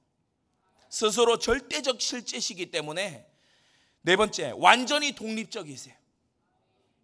스스로 0.89 1.39
절대적 1.39 2.01
실제시기 2.01 2.71
때문에 2.71 3.25
네 4.01 4.15
번째, 4.15 4.53
완전히 4.57 5.13
독립적이세요. 5.13 5.95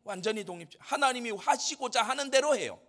완전히 0.03 0.43
독립적. 0.43 0.81
하나님이 0.83 1.31
하시고자 1.31 2.03
하는 2.03 2.29
대로 2.29 2.55
해요. 2.55 2.79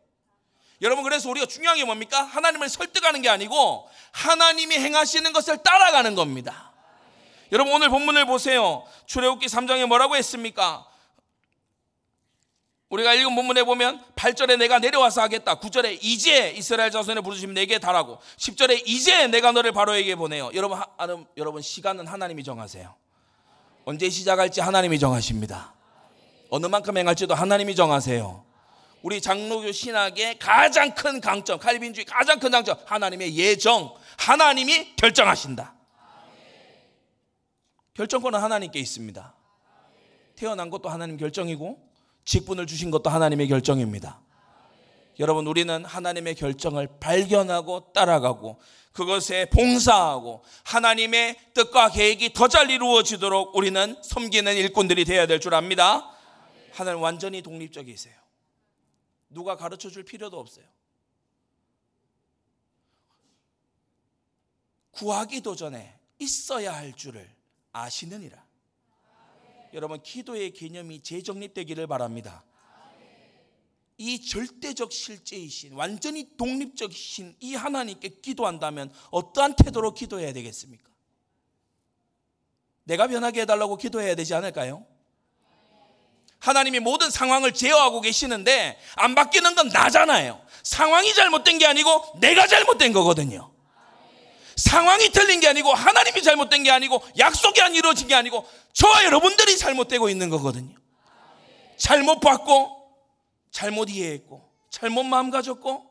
여러분 0.80 1.04
그래서 1.04 1.30
우리가 1.30 1.46
중요한 1.46 1.76
게 1.76 1.84
뭡니까? 1.84 2.22
하나님을 2.22 2.68
설득하는 2.68 3.22
게 3.22 3.28
아니고 3.28 3.88
하나님이 4.12 4.74
행하시는 4.74 5.32
것을 5.32 5.58
따라가는 5.62 6.14
겁니다. 6.14 6.72
여러분 7.52 7.72
오늘 7.74 7.88
본문을 7.88 8.26
보세요. 8.26 8.84
출애굽기 9.06 9.46
3장에 9.46 9.86
뭐라고 9.86 10.16
했습니까? 10.16 10.91
우리가 12.92 13.14
읽은 13.14 13.34
본문에 13.34 13.64
보면 13.64 14.04
8절에 14.16 14.58
내가 14.58 14.78
내려와서 14.78 15.22
하겠다. 15.22 15.54
9절에 15.54 15.98
이제 16.02 16.50
이스라엘 16.50 16.90
자손의 16.90 17.22
부르심 17.22 17.54
내게 17.54 17.78
달하고 17.78 18.18
10절에 18.36 18.82
이제 18.86 19.26
내가 19.28 19.50
너를 19.50 19.72
바로에게 19.72 20.14
보내요. 20.14 20.50
여러분 20.52 20.76
하, 20.76 20.86
여러분 21.38 21.62
시간은 21.62 22.06
하나님이 22.06 22.44
정하세요. 22.44 22.94
언제 23.86 24.10
시작할지 24.10 24.60
하나님이 24.60 24.98
정하십니다. 24.98 25.72
어느 26.50 26.66
만큼 26.66 26.98
행할지도 26.98 27.34
하나님이 27.34 27.74
정하세요. 27.74 28.44
우리 29.00 29.22
장로교 29.22 29.72
신학의 29.72 30.38
가장 30.38 30.94
큰 30.94 31.18
강점, 31.22 31.58
칼빈주의 31.58 32.04
가장 32.04 32.38
큰 32.38 32.50
강점, 32.50 32.76
하나님의 32.84 33.34
예정, 33.34 33.94
하나님이 34.18 34.96
결정하신다. 34.96 35.74
결정권은 37.94 38.38
하나님께 38.38 38.78
있습니다. 38.78 39.34
태어난 40.36 40.68
것도 40.68 40.90
하나님 40.90 41.16
결정이고, 41.16 41.91
직분을 42.24 42.66
주신 42.66 42.90
것도 42.90 43.10
하나님의 43.10 43.48
결정입니다. 43.48 44.20
여러분, 45.18 45.46
우리는 45.46 45.84
하나님의 45.84 46.34
결정을 46.34 46.88
발견하고 46.98 47.92
따라가고, 47.92 48.60
그것에 48.92 49.46
봉사하고, 49.50 50.42
하나님의 50.64 51.36
뜻과 51.54 51.90
계획이 51.90 52.32
더 52.32 52.48
잘 52.48 52.70
이루어지도록 52.70 53.54
우리는 53.56 53.96
섬기는 54.02 54.54
일꾼들이 54.56 55.04
되어야 55.04 55.26
될 55.26 55.40
줄 55.40 55.54
압니다. 55.54 56.10
하나님 56.72 57.02
완전히 57.02 57.42
독립적이세요. 57.42 58.14
누가 59.30 59.56
가르쳐 59.56 59.90
줄 59.90 60.04
필요도 60.04 60.38
없어요. 60.38 60.64
구하기도 64.92 65.56
전에 65.56 65.98
있어야 66.18 66.74
할 66.74 66.92
줄을 66.92 67.28
아시느니라. 67.72 68.41
여러분, 69.74 70.02
기도의 70.02 70.52
개념이 70.52 71.02
재정립되기를 71.02 71.86
바랍니다. 71.86 72.44
이 73.98 74.26
절대적 74.26 74.92
실제이신, 74.92 75.74
완전히 75.74 76.36
독립적이신 76.36 77.36
이 77.40 77.54
하나님께 77.54 78.08
기도한다면 78.20 78.92
어떠한 79.10 79.56
태도로 79.56 79.94
기도해야 79.94 80.32
되겠습니까? 80.32 80.90
내가 82.84 83.06
변하게 83.06 83.42
해달라고 83.42 83.76
기도해야 83.76 84.14
되지 84.14 84.34
않을까요? 84.34 84.84
하나님이 86.40 86.80
모든 86.80 87.10
상황을 87.10 87.54
제어하고 87.54 88.00
계시는데 88.00 88.76
안 88.96 89.14
바뀌는 89.14 89.54
건 89.54 89.68
나잖아요. 89.68 90.44
상황이 90.64 91.14
잘못된 91.14 91.58
게 91.58 91.66
아니고 91.66 92.18
내가 92.18 92.48
잘못된 92.48 92.92
거거든요. 92.92 93.51
상황이 94.56 95.10
틀린 95.10 95.40
게 95.40 95.48
아니고 95.48 95.72
하나님이 95.72 96.22
잘못된 96.22 96.62
게 96.62 96.70
아니고 96.70 97.02
약속이 97.18 97.60
안 97.60 97.74
이루어진 97.74 98.08
게 98.08 98.14
아니고 98.14 98.46
저와 98.72 99.04
여러분들이 99.04 99.56
잘못되고 99.56 100.08
있는 100.08 100.30
거거든요. 100.30 100.74
잘못 101.76 102.20
봤고 102.20 102.82
잘못 103.50 103.90
이해했고 103.90 104.48
잘못 104.70 105.04
마음 105.04 105.30
가졌고 105.30 105.90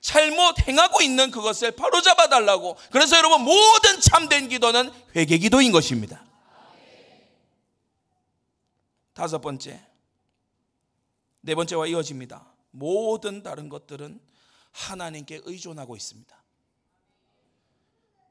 잘못 0.00 0.68
행하고 0.68 1.02
있는 1.02 1.30
그것을 1.30 1.72
바로 1.72 2.00
잡아 2.00 2.28
달라고. 2.28 2.76
그래서 2.90 3.16
여러분 3.16 3.42
모든 3.42 4.00
참된 4.00 4.48
기도는 4.48 4.92
회개 5.14 5.38
기도인 5.38 5.72
것입니다. 5.72 6.24
다섯 9.14 9.40
번째. 9.40 9.80
네 11.40 11.54
번째와 11.54 11.86
이어집니다. 11.86 12.46
모든 12.70 13.42
다른 13.42 13.68
것들은 13.68 14.20
하나님께 14.72 15.40
의존하고 15.44 15.96
있습니다. 15.96 16.36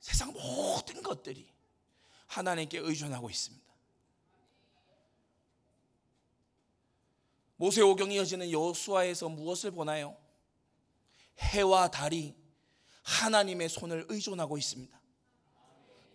세상 0.06 0.32
모든 0.34 1.02
것들이 1.02 1.48
하나님께 2.28 2.78
의존하고 2.78 3.28
있습니다. 3.28 3.65
모세오경이 7.56 8.13
이어지는 8.13 8.52
여호수아에서 8.52 9.30
무엇을 9.30 9.72
보나요? 9.72 10.15
해와 11.39 11.89
달이 11.89 12.36
하나님의 13.02 13.68
손을 13.68 14.06
의존하고 14.08 14.60
있습니다. 14.60 15.02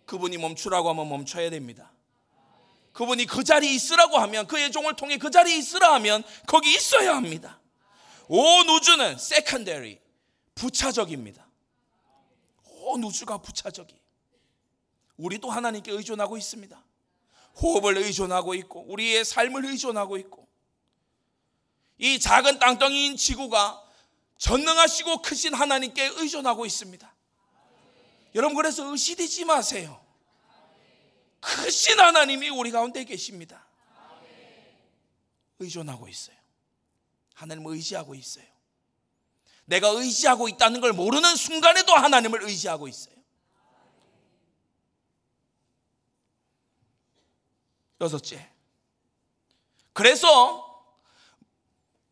그분이 0.05 0.37
멈추라고 0.37 0.89
하면 0.91 1.09
멈춰야 1.09 1.49
됩니다. 1.49 1.91
그분이 2.93 3.25
그 3.25 3.43
자리에 3.43 3.73
있으라고 3.73 4.17
하면 4.19 4.47
그의 4.47 4.71
종을 4.71 4.95
통해 4.95 5.17
그 5.17 5.29
자리에 5.29 5.57
있으라 5.57 5.93
하면 5.95 6.23
거기 6.47 6.73
있어야 6.73 7.13
합니다. 7.13 7.59
온 8.29 8.69
우주는 8.69 9.17
secondary 9.17 9.99
부차적입니다. 10.55 11.50
온 12.81 13.03
우주가 13.03 13.37
부차적이. 13.37 13.95
우리도 15.17 15.49
하나님께 15.49 15.91
의존하고 15.91 16.37
있습니다. 16.37 16.83
호흡을 17.61 17.97
의존하고 17.97 18.53
있고 18.55 18.85
우리의 18.87 19.25
삶을 19.25 19.65
의존하고 19.65 20.17
있고 20.17 20.47
이 21.97 22.19
작은 22.19 22.59
땅덩이인 22.59 23.17
지구가 23.17 23.83
전능하시고 24.37 25.21
크신 25.21 25.53
하나님께 25.53 26.13
의존하고 26.15 26.65
있습니다. 26.65 27.13
여러분 28.33 28.55
그래서 28.55 28.89
의시되지 28.89 29.45
마세요. 29.45 30.03
크신 31.41 31.99
하나님이 31.99 32.49
우리 32.49 32.71
가운데 32.71 33.03
계십니다. 33.03 33.67
의존하고 35.59 36.07
있어요. 36.07 36.35
하나님을 37.35 37.73
의지하고 37.73 38.15
있어요. 38.15 38.50
내가 39.71 39.87
의지하고 39.87 40.49
있다는 40.49 40.81
걸 40.81 40.91
모르는 40.91 41.37
순간에도 41.37 41.93
하나님을 41.95 42.43
의지하고 42.43 42.89
있어요. 42.89 43.15
여섯째. 48.01 48.49
그래서 49.93 50.67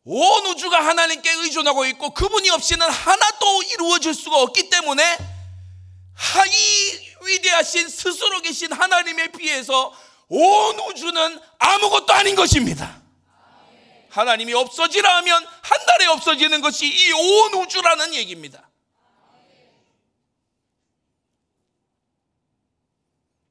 온 0.05 0.45
우주가 0.47 0.85
하나님께 0.85 1.29
의존하고 1.29 1.85
있고 1.87 2.11
그분이 2.13 2.49
없이는 2.49 2.89
하나도 2.89 3.63
이루어질 3.63 4.13
수가 4.13 4.41
없기 4.41 4.69
때문에 4.69 5.17
이 6.47 7.09
위대하신 7.25 7.89
스스로 7.89 8.41
계신 8.41 8.71
하나님에 8.71 9.31
비해서 9.33 9.93
온 10.29 10.79
우주는 10.79 11.39
아무것도 11.57 12.13
아닌 12.13 12.35
것입니다. 12.35 13.01
하나님이 14.09 14.53
없어지라 14.53 15.17
하면 15.17 15.45
한 15.61 15.85
달에 15.85 16.05
없어지는 16.07 16.61
것이 16.61 16.87
이 16.87 17.11
온 17.11 17.53
우주라는 17.63 18.13
얘기입니다. 18.15 18.67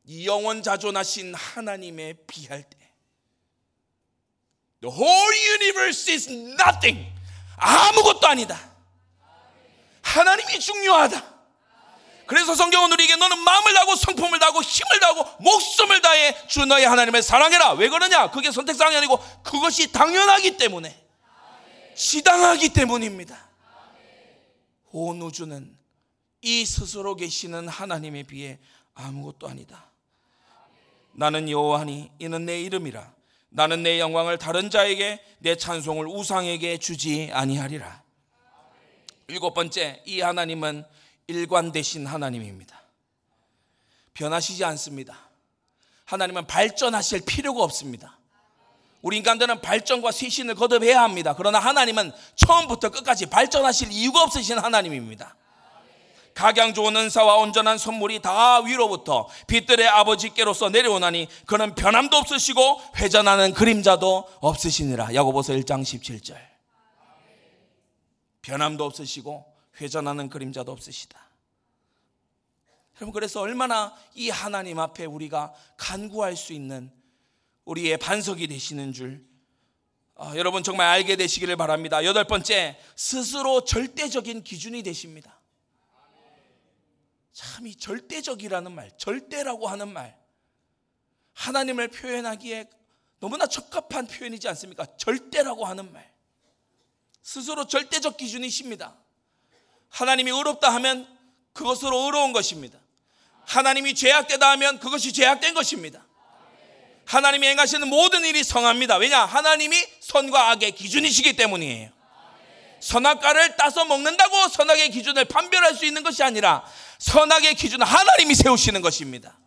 이 0.05 0.27
영원 0.27 0.62
자존하신 0.62 1.35
하나님에 1.35 2.14
비할 2.27 2.62
때 2.62 2.77
The 4.81 4.94
whole 4.94 5.37
universe 5.61 6.12
is 6.12 6.31
nothing. 6.31 7.12
아무것도 7.57 8.27
아니다. 8.29 8.59
하나님이 10.03 10.61
중요하다. 10.61 11.38
그래서 12.29 12.55
성경은 12.55 12.93
우리에게 12.93 13.17
너는 13.17 13.38
마음을 13.38 13.73
다하고 13.73 13.97
성품을 13.97 14.38
다하고 14.38 14.61
힘을 14.61 15.01
다하고 15.01 15.43
목숨을 15.43 16.03
다해 16.03 16.47
주 16.47 16.67
너의 16.67 16.87
하나님을 16.87 17.23
사랑해라. 17.23 17.73
왜 17.73 17.88
그러냐? 17.88 18.31
그게 18.31 18.53
선택사항이 18.53 18.95
아니고 18.99 19.19
그것이 19.43 19.91
당연하기 19.91 20.59
때문에 20.59 20.95
지당하기 21.97 22.69
때문입니다. 22.75 23.49
온 24.93 25.23
우주는 25.23 25.75
이 26.43 26.67
스스로 26.67 27.17
계시는 27.17 27.67
하나님에 27.67 28.25
비해 28.25 28.59
아무것도 28.95 29.49
아니다. 29.49 29.91
나는 31.12 31.49
여호와니 31.49 32.11
이는 32.19 32.45
내 32.45 32.61
이름이라. 32.61 33.11
나는 33.49 33.83
내 33.83 33.99
영광을 33.99 34.37
다른 34.37 34.69
자에게 34.69 35.19
내 35.38 35.57
찬송을 35.57 36.07
우상에게 36.07 36.77
주지 36.77 37.31
아니하리라. 37.33 38.03
일곱 39.29 39.55
번째 39.55 40.03
이 40.05 40.21
하나님은 40.21 40.85
일관되신 41.29 42.07
하나님입니다. 42.07 42.83
변하시지 44.14 44.64
않습니다. 44.64 45.17
하나님은 46.07 46.47
발전하실 46.47 47.23
필요가 47.27 47.62
없습니다. 47.62 48.19
우리 49.03 49.19
인간들은 49.19 49.61
발전과 49.61 50.11
쇄신을 50.11 50.57
거듭해야 50.57 51.03
합니다. 51.03 51.35
그러나 51.37 51.61
하나님은 51.61 52.12
처음부터 52.35 52.88
끝까지 52.91 53.27
발전하실 53.27 53.93
이유가 53.93 54.23
없으신 54.23 54.59
하나님입니다. 54.59 55.37
각양 56.35 56.73
좋은 56.73 56.97
은사와 56.97 57.37
온전한 57.37 57.79
선물이 57.79 58.23
다 58.23 58.61
위로부터 58.61 59.29
빛들의 59.49 59.87
아버지께로서 59.87 60.71
내려오나니 60.71 61.29
그는 61.47 61.75
변함도 61.75 62.17
없으시고 62.17 62.81
회전하는 62.97 63.53
그림자도 63.53 64.29
없으시니라. 64.41 65.14
야고보서 65.14 65.53
1장 65.55 65.83
17절. 65.83 66.37
변함도 68.43 68.85
없으시고 68.85 69.58
회전하는 69.81 70.29
그림자도 70.29 70.73
없으시다. 70.73 71.29
여러분 72.97 73.12
그래서 73.12 73.41
얼마나 73.41 73.97
이 74.14 74.29
하나님 74.29 74.79
앞에 74.81 75.05
우리가 75.05 75.55
간구할 75.77 76.37
수 76.37 76.53
있는 76.53 76.91
우리의 77.64 77.97
반석이 77.99 78.49
되시는 78.49 78.93
줄 78.93 79.25
어, 80.17 80.33
여러분 80.35 80.64
정말 80.64 80.88
알게 80.88 81.14
되시기를 81.14 81.57
바랍니다. 81.57 82.05
여덟 82.05 82.25
번째 82.25 82.77
스스로 82.97 83.64
절대적인 83.64 84.43
기준이 84.43 84.83
되십니다. 84.83 85.38
참 87.33 87.67
이 87.67 87.75
절대적이라는 87.77 88.73
말, 88.73 88.91
절대라고 88.97 89.69
하는 89.69 89.93
말 89.93 90.19
하나님을 91.35 91.87
표현하기에 91.87 92.69
너무나 93.21 93.47
적합한 93.47 94.09
표현이지 94.09 94.49
않습니까? 94.49 94.87
절대라고 94.97 95.64
하는 95.64 95.93
말 95.93 96.12
스스로 97.23 97.67
절대적 97.69 98.17
기준이십니다. 98.17 98.97
하나님이 99.90 100.31
의롭다 100.31 100.72
하면 100.74 101.07
그것으로 101.53 102.05
의로운 102.05 102.33
것입니다. 102.33 102.79
하나님이 103.44 103.94
죄악되다 103.94 104.51
하면 104.53 104.79
그것이 104.79 105.12
죄악된 105.12 105.55
것입니다. 105.55 106.05
하나님이 107.07 107.46
행하시는 107.48 107.88
모든 107.88 108.24
일이 108.24 108.44
성합니다. 108.44 108.96
왜냐? 108.96 109.24
하나님이 109.24 109.77
선과 110.01 110.51
악의 110.51 110.72
기준이시기 110.72 111.35
때문이에요. 111.37 111.90
선악과를 112.81 113.57
따서 113.57 113.85
먹는다고 113.87 114.48
선악의 114.48 114.90
기준을 114.90 115.24
판별할 115.24 115.74
수 115.74 115.87
있는 115.87 116.03
것이 116.03 116.22
아니라 116.22 116.64
선악의 116.98 117.55
기준은 117.55 117.87
하나님이 117.87 118.35
세우시는 118.35 118.83
것입니다. 118.83 119.38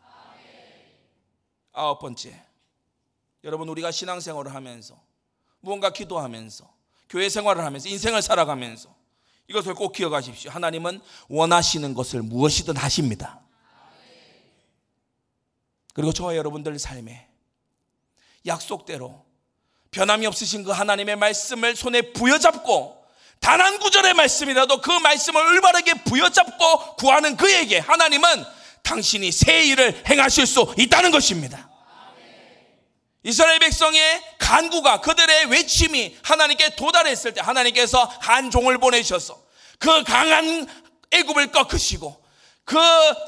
아홉 1.71 1.99
번째. 1.99 2.43
여러분, 3.43 3.69
우리가 3.69 3.91
신앙생활을 3.91 4.53
하면서 4.53 4.99
무언가 5.61 5.91
기도하면서 5.91 6.69
교회 7.09 7.29
생활을 7.29 7.63
하면서 7.63 7.87
인생을 7.87 8.21
살아가면서 8.21 8.93
이것을 9.51 9.73
꼭 9.75 9.91
기억하십시오. 9.91 10.49
하나님은 10.51 11.01
원하시는 11.27 11.93
것을 11.93 12.21
무엇이든 12.21 12.77
하십니다. 12.77 13.41
그리고 15.93 16.13
저와 16.13 16.37
여러분들 16.37 16.79
삶에 16.79 17.27
약속대로 18.45 19.25
변함이 19.91 20.25
없으신 20.25 20.63
그 20.63 20.71
하나님의 20.71 21.17
말씀을 21.17 21.75
손에 21.75 22.13
부여잡고 22.13 23.01
단 23.41 23.59
한 23.59 23.79
구절의 23.79 24.13
말씀이라도 24.13 24.81
그 24.81 24.91
말씀을 24.91 25.41
올바르게 25.41 26.03
부여잡고 26.05 26.95
구하는 26.95 27.35
그에게 27.35 27.79
하나님은 27.79 28.45
당신이 28.83 29.31
새 29.31 29.65
일을 29.65 30.03
행하실 30.07 30.45
수 30.45 30.73
있다는 30.77 31.11
것입니다. 31.11 31.69
이스라엘 33.23 33.59
백성의 33.59 34.21
간구가 34.39 35.01
그들의 35.01 35.45
외침이 35.45 36.17
하나님께 36.23 36.75
도달했을 36.75 37.33
때 37.33 37.41
하나님께서 37.41 38.03
한 38.19 38.49
종을 38.49 38.79
보내셔서 38.79 39.39
그 39.77 40.03
강한 40.03 40.67
애굽을 41.11 41.51
꺾으시고 41.51 42.19
그 42.65 42.77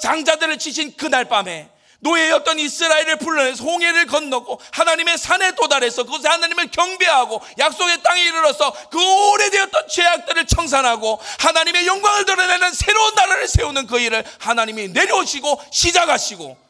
장자들을 0.01 0.58
치신 0.58 0.95
그날 0.97 1.25
밤에 1.25 1.69
노예였던 1.99 2.60
이스라엘을 2.60 3.17
불러내서 3.17 3.63
홍해를 3.63 4.08
건너고 4.08 4.60
하나님의 4.71 5.17
산에 5.17 5.56
도달해서 5.56 6.03
그곳에 6.03 6.27
하나님을 6.27 6.69
경배하고 6.69 7.41
약속의 7.60 8.03
땅에 8.03 8.21
이르러서 8.23 8.73
그 8.89 9.32
오래되었던 9.32 9.88
죄악들을 9.88 10.45
청산하고 10.47 11.19
하나님의 11.39 11.88
영광을 11.88 12.25
드러내는 12.25 12.73
새로운 12.73 13.15
나라를 13.15 13.47
세우는 13.47 13.88
그 13.88 13.99
일을 13.99 14.25
하나님이 14.39 14.89
내려오시고 14.89 15.63
시작하시고 15.71 16.62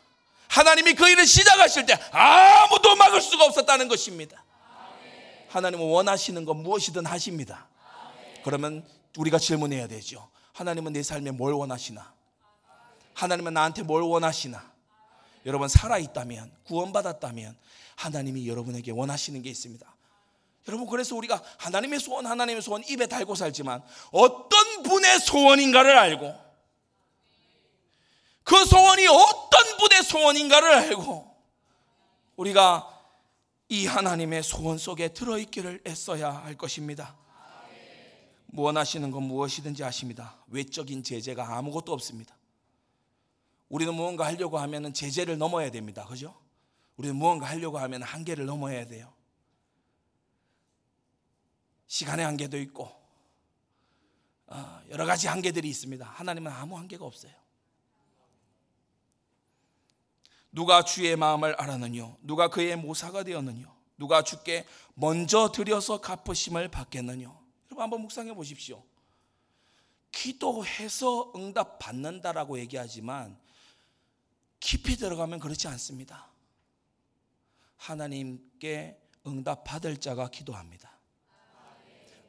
하나님이 0.54 0.94
그 0.94 1.10
일을 1.10 1.26
시작하실 1.26 1.88
때 1.88 1.98
아무도 2.12 2.96
막을 2.96 3.22
수가 3.22 3.46
없었다는 3.46 3.88
것입니다. 3.88 4.44
하나님은 5.50 5.84
원하시는 5.84 6.46
것 6.46 6.54
무엇이든 6.54 7.08
하십니다. 7.08 7.68
그러면 8.44 8.86
우리가 9.18 9.39
질문해야 9.39 9.88
되죠. 9.88 10.30
하나님은 10.54 10.94
내 10.94 11.02
삶에 11.02 11.32
뭘 11.32 11.54
원하시나? 11.54 12.13
하나님은 13.16 13.56
나한테 13.56 13.82
뭘 13.82 14.04
원하시나? 14.04 14.72
여러분 15.48 15.68
살아있다면 15.68 16.52
구원받았다면 16.66 17.58
하나님이 17.96 18.48
여러분에게 18.48 18.92
원하시는 18.92 19.42
게 19.42 19.50
있습니다. 19.50 19.96
여러분 20.68 20.86
그래서 20.88 21.16
우리가 21.16 21.42
하나님의 21.58 22.00
소원 22.00 22.28
하나님의 22.28 22.62
소원 22.62 22.84
입에 22.88 23.08
달고 23.08 23.34
살지만 23.34 23.82
어떤 24.12 24.84
분의 24.84 25.20
소원인가를 25.20 25.98
알고 25.98 26.42
그 28.43 28.65
소원이 28.65 29.08
어떤 29.08 29.77
분의 29.77 30.03
소원인가를 30.03 30.73
알고 30.73 31.34
우리가 32.36 32.89
이 33.69 33.86
하나님의 33.86 34.43
소원 34.43 34.77
속에 34.77 35.10
들어있기를 35.10 35.84
애써야 35.88 36.32
할 36.32 36.56
것입니다. 36.56 37.15
원하시는 38.56 39.10
건 39.10 39.23
무엇이든지 39.23 39.84
아십니다. 39.84 40.38
외적인 40.47 41.03
제재가 41.03 41.58
아무것도 41.58 41.91
없습니다. 41.93 42.36
우리는 43.69 43.93
무언가 43.95 44.25
하려고 44.25 44.60
하면 44.60 44.93
제재를 44.93 45.38
넘어야 45.38 45.71
됩니다. 45.71 46.06
그죠? 46.06 46.39
우리는 46.97 47.15
무언가 47.15 47.47
하려고 47.47 47.79
하면 47.79 48.03
한계를 48.03 48.45
넘어야 48.45 48.86
돼요. 48.86 49.12
시간의 51.88 52.25
한계도 52.25 52.60
있고, 52.60 52.91
어, 54.47 54.82
여러 54.89 55.06
가지 55.06 55.27
한계들이 55.27 55.67
있습니다. 55.69 56.06
하나님은 56.06 56.51
아무 56.51 56.77
한계가 56.77 57.06
없어요. 57.06 57.42
누가 60.54 60.84
주의 60.84 61.16
마음을 61.16 61.56
알았느뇨? 61.56 62.16
누가 62.22 62.48
그의 62.48 62.78
모사가 62.78 63.24
되었느뇨? 63.24 63.68
누가 63.98 64.24
주께 64.24 64.66
먼저 64.94 65.52
들여서 65.52 66.00
갚으심을 66.00 66.70
받겠느뇨? 66.70 67.36
여러분 67.66 67.84
한번 67.84 68.02
묵상해 68.02 68.36
보십시오. 68.36 68.84
기도해서 70.12 71.34
응답 71.36 71.80
받는다라고 71.80 72.60
얘기하지만 72.60 73.36
깊이 74.60 74.96
들어가면 74.96 75.39
그렇지 75.39 75.68
않습니다. 75.70 76.28
하나님께 77.78 79.02
응답 79.26 79.63
받을 79.63 79.98
자가 79.98 80.30
기도합니다. 80.30 80.92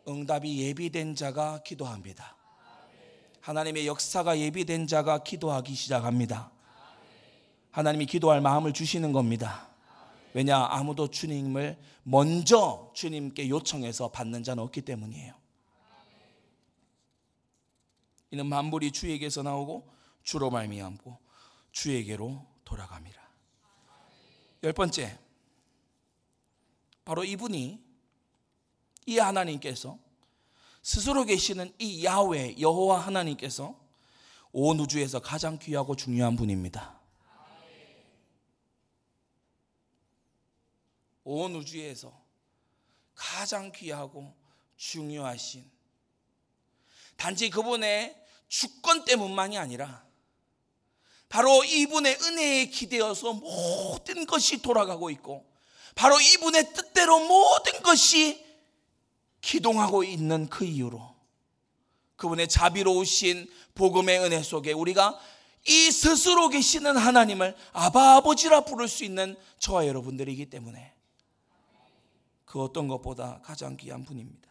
응답이 0.08 0.62
예비된 0.62 1.14
자가 1.14 1.62
기도합니다. 1.62 2.36
하나님의 3.40 3.86
역사가 3.86 4.38
예비된 4.38 4.86
자가 4.86 5.22
기도하기 5.22 5.74
시작합니다. 5.74 6.53
하나님이 7.74 8.06
기도할 8.06 8.40
마음을 8.40 8.72
주시는 8.72 9.10
겁니다. 9.10 9.68
왜냐 10.32 10.64
아무도 10.70 11.08
주님을 11.08 11.76
먼저 12.04 12.92
주님께 12.94 13.48
요청해서 13.48 14.12
받는 14.12 14.44
자는 14.44 14.62
없기 14.62 14.82
때문이에요. 14.82 15.34
이는 18.30 18.46
만물이 18.46 18.92
주에게서 18.92 19.42
나오고 19.42 19.90
주로 20.22 20.50
말미암고 20.50 21.18
주에게로 21.72 22.46
돌아갑니다. 22.64 23.20
열 24.62 24.72
번째, 24.72 25.18
바로 27.04 27.24
이분이 27.24 27.82
이 29.06 29.18
하나님께서 29.18 29.98
스스로 30.80 31.24
계시는 31.24 31.72
이 31.80 32.04
야훼 32.04 32.60
여호와 32.60 33.00
하나님께서 33.00 33.76
온 34.52 34.78
우주에서 34.78 35.18
가장 35.18 35.58
귀하고 35.58 35.96
중요한 35.96 36.36
분입니다. 36.36 37.03
온 41.24 41.54
우주에서 41.54 42.12
가장 43.14 43.72
귀하고 43.72 44.34
중요하신 44.76 45.70
단지 47.16 47.50
그분의 47.50 48.14
주권 48.48 49.04
때문만이 49.04 49.58
아니라 49.58 50.04
바로 51.28 51.64
이분의 51.64 52.18
은혜에 52.22 52.66
기대어서 52.66 53.32
모든 53.32 54.26
것이 54.26 54.62
돌아가고 54.62 55.10
있고 55.10 55.44
바로 55.94 56.20
이분의 56.20 56.72
뜻대로 56.74 57.18
모든 57.20 57.82
것이 57.82 58.44
기동하고 59.40 60.04
있는 60.04 60.48
그 60.48 60.64
이유로 60.64 61.14
그분의 62.16 62.48
자비로우신 62.48 63.50
복음의 63.74 64.20
은혜 64.20 64.42
속에 64.42 64.72
우리가 64.72 65.18
이 65.66 65.90
스스로 65.90 66.48
계시는 66.48 66.96
하나님을 66.96 67.56
아바 67.72 68.16
아버지라 68.16 68.62
부를 68.62 68.86
수 68.86 69.04
있는 69.04 69.36
저와 69.58 69.86
여러분들이기 69.86 70.46
때문에 70.46 70.93
그 72.54 72.62
어떤 72.62 72.86
것보다 72.86 73.40
가장 73.42 73.76
귀한 73.76 74.04
분입니다. 74.04 74.48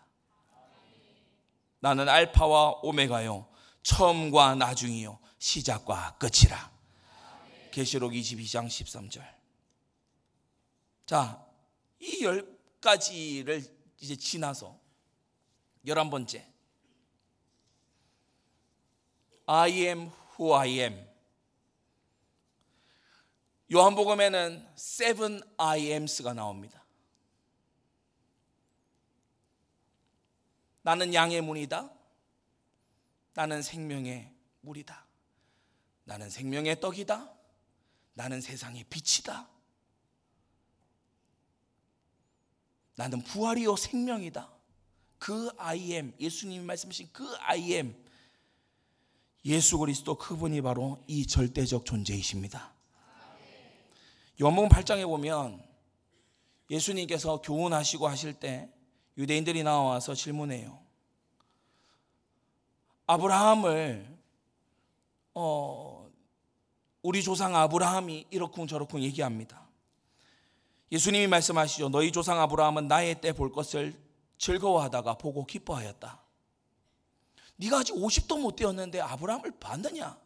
나는 1.79 2.09
알파와 2.09 2.81
오메가요 2.83 3.47
처음과 3.81 4.55
나중이요 4.55 5.17
시작과 5.39 6.17
끝이라. 6.17 6.73
계시록 7.71 8.11
22장 8.11 8.67
13절. 8.67 9.25
자, 11.05 11.47
이 12.01 12.23
열 12.23 12.45
가지를 12.81 13.63
이제 14.01 14.17
지나서 14.17 14.77
열한 15.87 16.09
번째. 16.09 16.45
I 19.45 19.71
am 19.71 20.11
who 20.37 20.53
I 20.53 20.79
am. 20.81 21.07
요한복음에는 23.71 24.67
seven 24.75 25.41
I 25.55 25.83
ams가 25.93 26.33
나옵니다. 26.33 26.82
나는 30.83 31.13
양의 31.13 31.41
문이다. 31.41 31.89
나는 33.33 33.61
생명의 33.61 34.31
물이다. 34.61 35.05
나는 36.03 36.29
생명의 36.29 36.79
떡이다. 36.79 37.33
나는 38.13 38.41
세상의 38.41 38.85
빛이다. 38.89 39.49
나는 42.95 43.23
부활이요 43.23 43.75
생명이다. 43.75 44.51
그 45.17 45.49
I 45.57 45.93
am 45.93 46.13
예수님이 46.19 46.63
말씀하신 46.65 47.09
그 47.11 47.25
I 47.39 47.73
am 47.73 48.03
예수 49.45 49.77
그리스도 49.77 50.15
그분이 50.15 50.61
바로 50.61 51.01
이 51.07 51.25
절대적 51.25 51.85
존재이십니다. 51.85 52.73
요한복음 54.41 54.69
8장에 54.69 55.05
보면 55.05 55.63
예수님께서 56.69 57.41
교훈하시고 57.41 58.07
하실 58.07 58.33
때 58.33 58.69
유대인들이 59.17 59.63
나와서 59.63 60.13
질문해요. 60.15 60.79
아브라함을 63.05 64.17
어, 65.35 66.09
우리 67.01 67.21
조상 67.21 67.55
아브라함이 67.55 68.27
이렇쿵 68.31 68.67
저렇쿵 68.67 69.01
얘기합니다. 69.03 69.67
예수님이 70.91 71.27
말씀하시죠. 71.27 71.89
너희 71.89 72.11
조상 72.11 72.39
아브라함은 72.39 72.87
나의 72.87 73.19
때 73.19 73.33
볼 73.33 73.51
것을 73.51 73.99
즐거워하다가 74.37 75.17
보고 75.17 75.45
기뻐하였다. 75.45 76.21
네가 77.57 77.79
아직 77.79 77.93
50도 77.93 78.41
못 78.41 78.55
되었는데 78.55 78.99
아브라함을 79.01 79.59
봤느냐? 79.59 80.17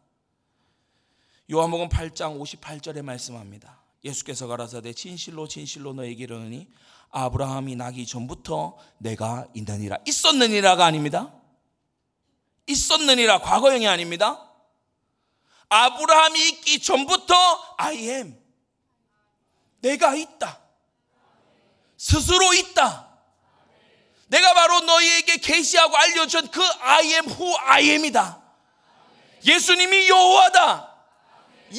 요한복음 1.50 1.88
8장 1.88 2.40
58절에 2.40 3.02
말씀합니다. 3.02 3.80
예수께서 4.04 4.46
가라사대 4.46 4.92
진실로 4.92 5.48
진실로 5.48 5.92
너에게 5.92 6.24
이르노니 6.24 6.68
아브라함이 7.10 7.76
나기 7.76 8.06
전부터 8.06 8.76
내가 8.98 9.46
있느니라. 9.54 9.98
있었느니라가 10.06 10.84
아닙니다. 10.84 11.32
있었느니라 12.66 13.40
과거형이 13.40 13.88
아닙니다. 13.88 14.44
아브라함이 15.68 16.48
있기 16.48 16.80
전부터 16.80 17.34
I 17.78 17.96
am. 17.96 18.38
내가 19.80 20.14
있다. 20.14 20.60
스스로 21.96 22.54
있다. 22.54 23.08
내가 24.28 24.52
바로 24.54 24.80
너희에게 24.80 25.38
계시하고 25.38 25.96
알려준 25.96 26.48
그 26.50 26.62
I 26.80 27.06
am 27.06 27.28
who 27.30 27.56
I 27.58 27.90
am이다. 27.90 28.42
예수님이 29.44 30.08
여호와다. 30.08 30.94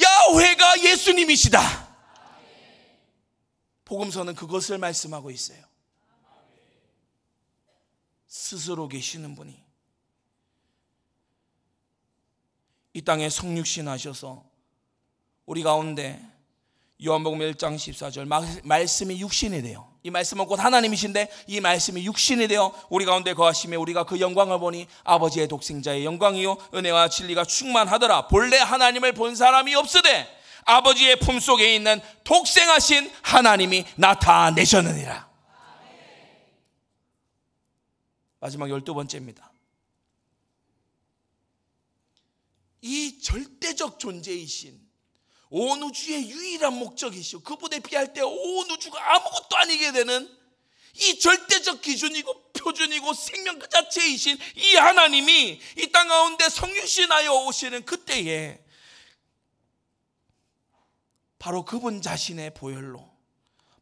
야훼가 0.02 0.80
예수님이시다. 0.80 1.79
복음서는 3.90 4.36
그것을 4.36 4.78
말씀하고 4.78 5.32
있어요. 5.32 5.58
스스로 8.28 8.86
계시는 8.86 9.34
분이 9.34 9.60
이 12.92 13.02
땅에 13.02 13.28
성육신 13.28 13.88
하셔서 13.88 14.44
우리 15.44 15.64
가운데 15.64 16.24
요한복음 17.04 17.40
1장 17.40 17.74
14절 17.74 18.62
말씀이 18.62 19.20
육신이 19.20 19.60
돼요. 19.62 19.90
이 20.04 20.10
말씀은 20.10 20.46
곧 20.46 20.60
하나님이신데 20.60 21.28
이 21.48 21.60
말씀이 21.60 22.06
육신이 22.06 22.46
되어 22.46 22.72
우리 22.90 23.04
가운데 23.04 23.34
거하심에 23.34 23.74
우리가 23.74 24.04
그 24.04 24.20
영광을 24.20 24.60
보니 24.60 24.86
아버지의 25.02 25.48
독생자의 25.48 26.04
영광이요 26.04 26.58
은혜와 26.74 27.08
진리가 27.08 27.44
충만하더라. 27.44 28.28
본래 28.28 28.58
하나님을 28.58 29.14
본 29.14 29.34
사람이 29.34 29.74
없으되 29.74 30.39
아버지의 30.64 31.16
품속에 31.20 31.74
있는 31.74 32.00
독생하신 32.24 33.10
하나님이 33.22 33.84
나타내셨느니라. 33.96 35.28
마지막 38.40 38.70
열두 38.70 38.94
번째입니다. 38.94 39.52
이 42.82 43.20
절대적 43.20 43.98
존재이신 43.98 44.80
온 45.50 45.82
우주의 45.82 46.30
유일한 46.30 46.74
목적이시오. 46.74 47.40
그분에 47.40 47.80
비할 47.80 48.12
때 48.14 48.22
온 48.22 48.70
우주가 48.70 49.14
아무것도 49.16 49.56
아니게 49.56 49.92
되는 49.92 50.36
이 50.94 51.18
절대적 51.18 51.82
기준이고 51.82 52.52
표준이고 52.52 53.12
생명 53.14 53.58
그 53.58 53.68
자체이신 53.68 54.38
이 54.56 54.74
하나님이 54.76 55.60
이 55.78 55.86
땅 55.92 56.08
가운데 56.08 56.48
성육신하여 56.48 57.32
오시는 57.46 57.84
그때에 57.84 58.62
바로 61.40 61.64
그분 61.64 62.02
자신의 62.02 62.52
보혈로 62.54 63.02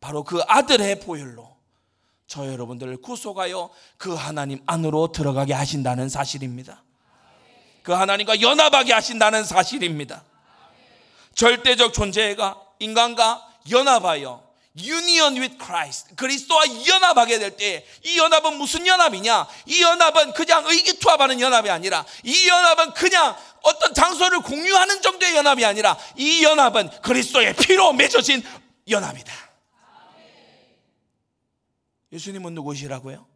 바로 0.00 0.22
그 0.22 0.40
아들의 0.46 1.00
보혈로 1.00 1.58
저 2.28 2.46
여러분들을 2.46 2.98
구속하여 3.02 3.68
그 3.98 4.14
하나님 4.14 4.60
안으로 4.64 5.12
들어가게 5.12 5.52
하신다는 5.54 6.08
사실입니다. 6.08 6.84
그 7.82 7.92
하나님과 7.92 8.40
연합하게 8.40 8.92
하신다는 8.92 9.44
사실입니다. 9.44 10.22
절대적 11.34 11.92
존재가 11.92 12.62
인간과 12.78 13.46
연합하여 13.70 14.47
union 14.76 15.36
with 15.36 15.56
Christ 15.58 16.14
그리스도와 16.16 16.62
연합하게 16.86 17.38
될 17.38 17.56
때 17.56 17.84
이 18.04 18.18
연합은 18.18 18.56
무슨 18.58 18.86
연합이냐? 18.86 19.46
이 19.66 19.82
연합은 19.82 20.32
그냥 20.32 20.66
의기투합하는 20.66 21.40
연합이 21.40 21.70
아니라 21.70 22.04
이 22.24 22.46
연합은 22.48 22.92
그냥 22.94 23.36
어떤 23.62 23.92
장소를 23.94 24.40
공유하는 24.40 25.02
정도의 25.02 25.34
연합이 25.36 25.64
아니라 25.64 25.98
이 26.16 26.42
연합은 26.44 27.02
그리스도의 27.02 27.54
피로 27.56 27.92
맺어진 27.92 28.42
연합이다. 28.88 29.32
예수님은 32.12 32.54
누구시라고요? 32.54 33.26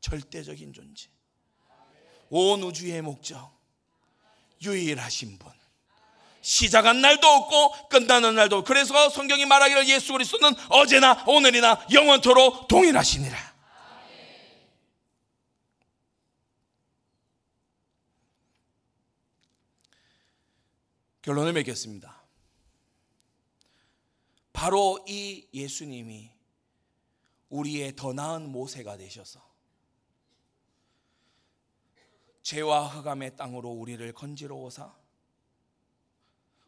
절대적인 0.00 0.72
존재. 0.72 1.08
온 2.30 2.62
우주의 2.62 3.00
목적. 3.02 3.52
유일하신 4.62 5.38
분. 5.38 5.51
시작한 6.42 7.00
날도 7.00 7.26
없고 7.26 7.88
끝나는 7.88 8.34
날도 8.34 8.56
없고 8.56 8.66
그래서 8.66 9.08
성경이 9.08 9.46
말하기를 9.46 9.88
예수 9.88 10.12
그리스도는 10.12 10.52
어제나 10.68 11.24
오늘이나 11.26 11.86
영원토록 11.90 12.68
동일하시니라. 12.68 13.52
결론을 21.22 21.52
맺겠습니다. 21.52 22.20
바로 24.52 25.04
이 25.06 25.46
예수님이 25.54 26.30
우리의 27.48 27.94
더 27.94 28.12
나은 28.12 28.50
모세가 28.50 28.96
되셔서 28.96 29.40
죄와 32.42 32.88
흑암의 32.88 33.36
땅으로 33.36 33.70
우리를 33.70 34.12
건지러워사 34.12 35.01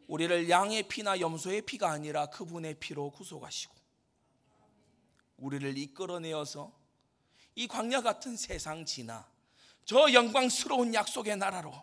우리를 0.07 0.49
양의 0.49 0.83
피나 0.83 1.19
염소의 1.19 1.63
피가 1.63 1.91
아니라 1.91 2.27
그분의 2.27 2.75
피로 2.75 3.09
구속하시고 3.11 3.73
우리를 5.37 5.77
이끌어내어서 5.77 6.71
이 7.55 7.67
광야 7.67 8.01
같은 8.01 8.37
세상 8.37 8.85
지나 8.85 9.27
저 9.85 10.11
영광스러운 10.11 10.93
약속의 10.93 11.37
나라로 11.37 11.73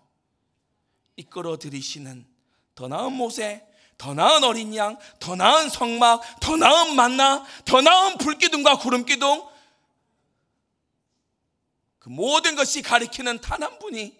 이끌어 1.17 1.57
들이시는 1.59 2.27
더 2.75 2.89
나은 2.89 3.13
모세, 3.13 3.67
더 3.99 4.15
나은 4.15 4.45
어린 4.45 4.75
양, 4.75 4.99
더 5.21 5.37
나은 5.37 5.69
성막, 5.69 6.41
더 6.41 6.57
나은 6.57 6.97
만나, 6.97 7.45
더 7.65 7.83
나은 7.83 8.19
불기둥과 8.19 8.79
구름기둥 8.79 9.49
그 11.99 12.09
모든 12.09 12.57
것이 12.57 12.83
가리키는 12.83 13.41
단 13.41 13.63
한 13.63 13.79
분이 13.79 14.19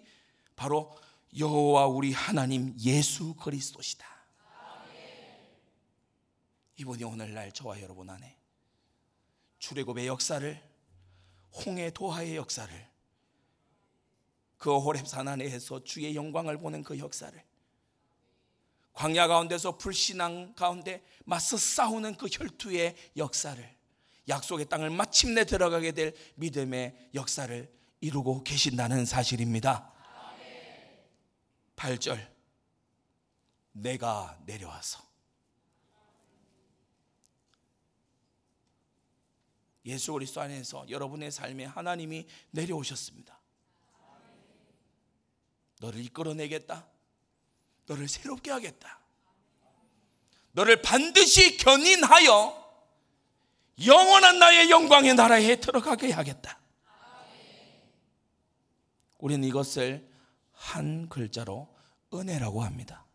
바로 0.55 0.95
여호와 1.37 1.87
우리 1.87 2.13
하나님 2.13 2.75
예수 2.79 3.33
그리스도시다. 3.35 4.05
이분이 6.77 7.03
오늘날 7.03 7.51
저와 7.51 7.81
여러분 7.81 8.09
안에 8.09 8.37
출애굽의 9.59 10.07
역사를 10.07 10.61
홍해 11.53 11.91
도하의 11.91 12.35
역사를 12.35 12.93
그 14.57 14.77
호렙산 14.77 15.27
안에서 15.27 15.83
주의 15.83 16.15
영광을 16.15 16.57
보는 16.57 16.83
그 16.83 16.97
역사를 16.97 17.43
광야 18.93 19.27
가운데서 19.27 19.77
불신앙 19.77 20.53
가운데 20.55 21.03
맞서 21.25 21.57
싸우는 21.57 22.15
그 22.15 22.27
혈투의 22.31 22.95
역사를 23.17 23.75
약속의 24.27 24.69
땅을 24.69 24.89
마침내 24.89 25.45
들어가게 25.45 25.91
될 25.91 26.13
믿음의 26.35 27.09
역사를 27.13 27.71
이루고 28.01 28.43
계신다는 28.43 29.05
사실입니다. 29.05 29.92
8절 31.83 32.17
내가 33.73 34.39
내려와서 34.45 35.03
예수 39.85 40.13
그리스도 40.13 40.39
안에서 40.39 40.89
여러분의 40.89 41.29
삶에 41.29 41.65
하나님이 41.65 42.25
내려오셨습니다. 42.51 43.37
너를 45.81 45.99
이끌어내겠다. 46.05 46.87
너를 47.87 48.07
새롭게 48.07 48.51
하겠다. 48.51 49.01
너를 50.53 50.81
반드시 50.81 51.57
견인하여 51.57 52.63
영원한 53.85 54.39
나의 54.39 54.69
영광의 54.69 55.15
나라에 55.15 55.57
들어가게 55.57 56.13
하겠다. 56.13 56.61
우리는 59.17 59.45
이것을 59.45 60.09
한 60.53 61.09
글자로 61.09 61.72
은혜라고 62.13 62.63
합니다. 62.63 63.05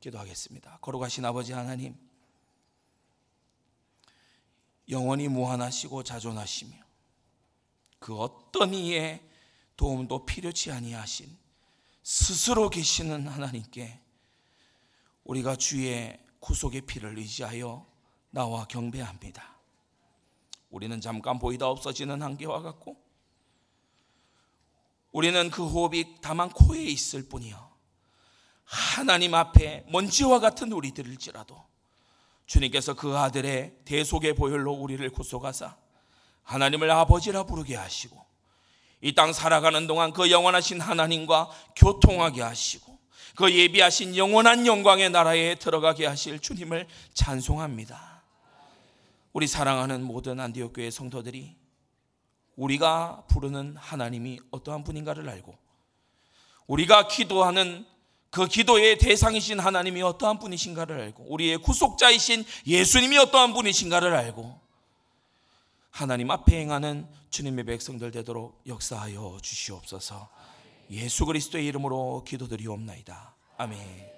기도하겠습니다. 0.00 0.78
거룩하신 0.80 1.24
아버지 1.24 1.52
하나님, 1.52 1.96
영원히 4.88 5.28
무한하시고 5.28 6.02
자존하시며 6.02 6.76
그 7.98 8.18
어떤 8.18 8.74
이의 8.74 9.22
도움도 9.76 10.26
필요치 10.26 10.70
아니하신 10.70 11.36
스스로 12.02 12.68
계시는 12.68 13.26
하나님께 13.26 14.00
우리가 15.24 15.56
주의 15.56 16.18
구속의 16.40 16.82
피를 16.82 17.16
의지하여 17.16 17.86
나와 18.30 18.66
경배합니다. 18.66 19.54
우리는 20.68 21.00
잠깐 21.00 21.38
보이다 21.38 21.68
없어지는 21.68 22.20
한계와 22.20 22.60
같고 22.60 23.03
우리는 25.14 25.48
그 25.48 25.64
호흡이 25.64 26.16
다만 26.20 26.50
코에 26.50 26.82
있을 26.82 27.28
뿐이요 27.28 27.70
하나님 28.64 29.34
앞에 29.34 29.84
먼지와 29.88 30.40
같은 30.40 30.72
우리들일지라도 30.72 31.56
주님께서 32.46 32.94
그 32.94 33.16
아들의 33.16 33.76
대속의 33.84 34.34
보혈로 34.34 34.72
우리를 34.72 35.08
구속하사 35.10 35.76
하나님을 36.42 36.90
아버지라 36.90 37.44
부르게 37.44 37.76
하시고 37.76 38.22
이 39.02 39.14
땅 39.14 39.32
살아가는 39.32 39.86
동안 39.86 40.12
그 40.12 40.30
영원하신 40.32 40.80
하나님과 40.80 41.48
교통하게 41.76 42.42
하시고 42.42 42.98
그 43.36 43.54
예비하신 43.54 44.16
영원한 44.16 44.66
영광의 44.66 45.10
나라에 45.10 45.54
들어가게 45.54 46.06
하실 46.06 46.40
주님을 46.40 46.88
찬송합니다. 47.12 48.22
우리 49.32 49.46
사랑하는 49.46 50.02
모든 50.02 50.40
안디옥 50.40 50.72
교회 50.74 50.90
성도들이 50.90 51.54
우리가 52.56 53.24
부르는 53.28 53.76
하나님이 53.76 54.40
어떠한 54.50 54.84
분인가를 54.84 55.28
알고 55.28 55.56
우리가 56.66 57.08
기도하는 57.08 57.86
그 58.30 58.48
기도의 58.48 58.98
대상이신 58.98 59.60
하나님이 59.60 60.02
어떠한 60.02 60.38
분이신가를 60.40 61.00
알고 61.00 61.26
우리의 61.28 61.58
구속자이신 61.58 62.44
예수님이 62.66 63.18
어떠한 63.18 63.52
분이신가를 63.54 64.12
알고 64.12 64.60
하나님 65.90 66.30
앞에 66.32 66.60
행하는 66.60 67.08
주님의 67.30 67.64
백성들 67.64 68.10
되도록 68.10 68.60
역사하여 68.66 69.38
주시옵소서. 69.40 70.28
예수 70.90 71.24
그리스도의 71.24 71.66
이름으로 71.66 72.24
기도드리옵나이다. 72.26 73.36
아멘. 73.58 74.13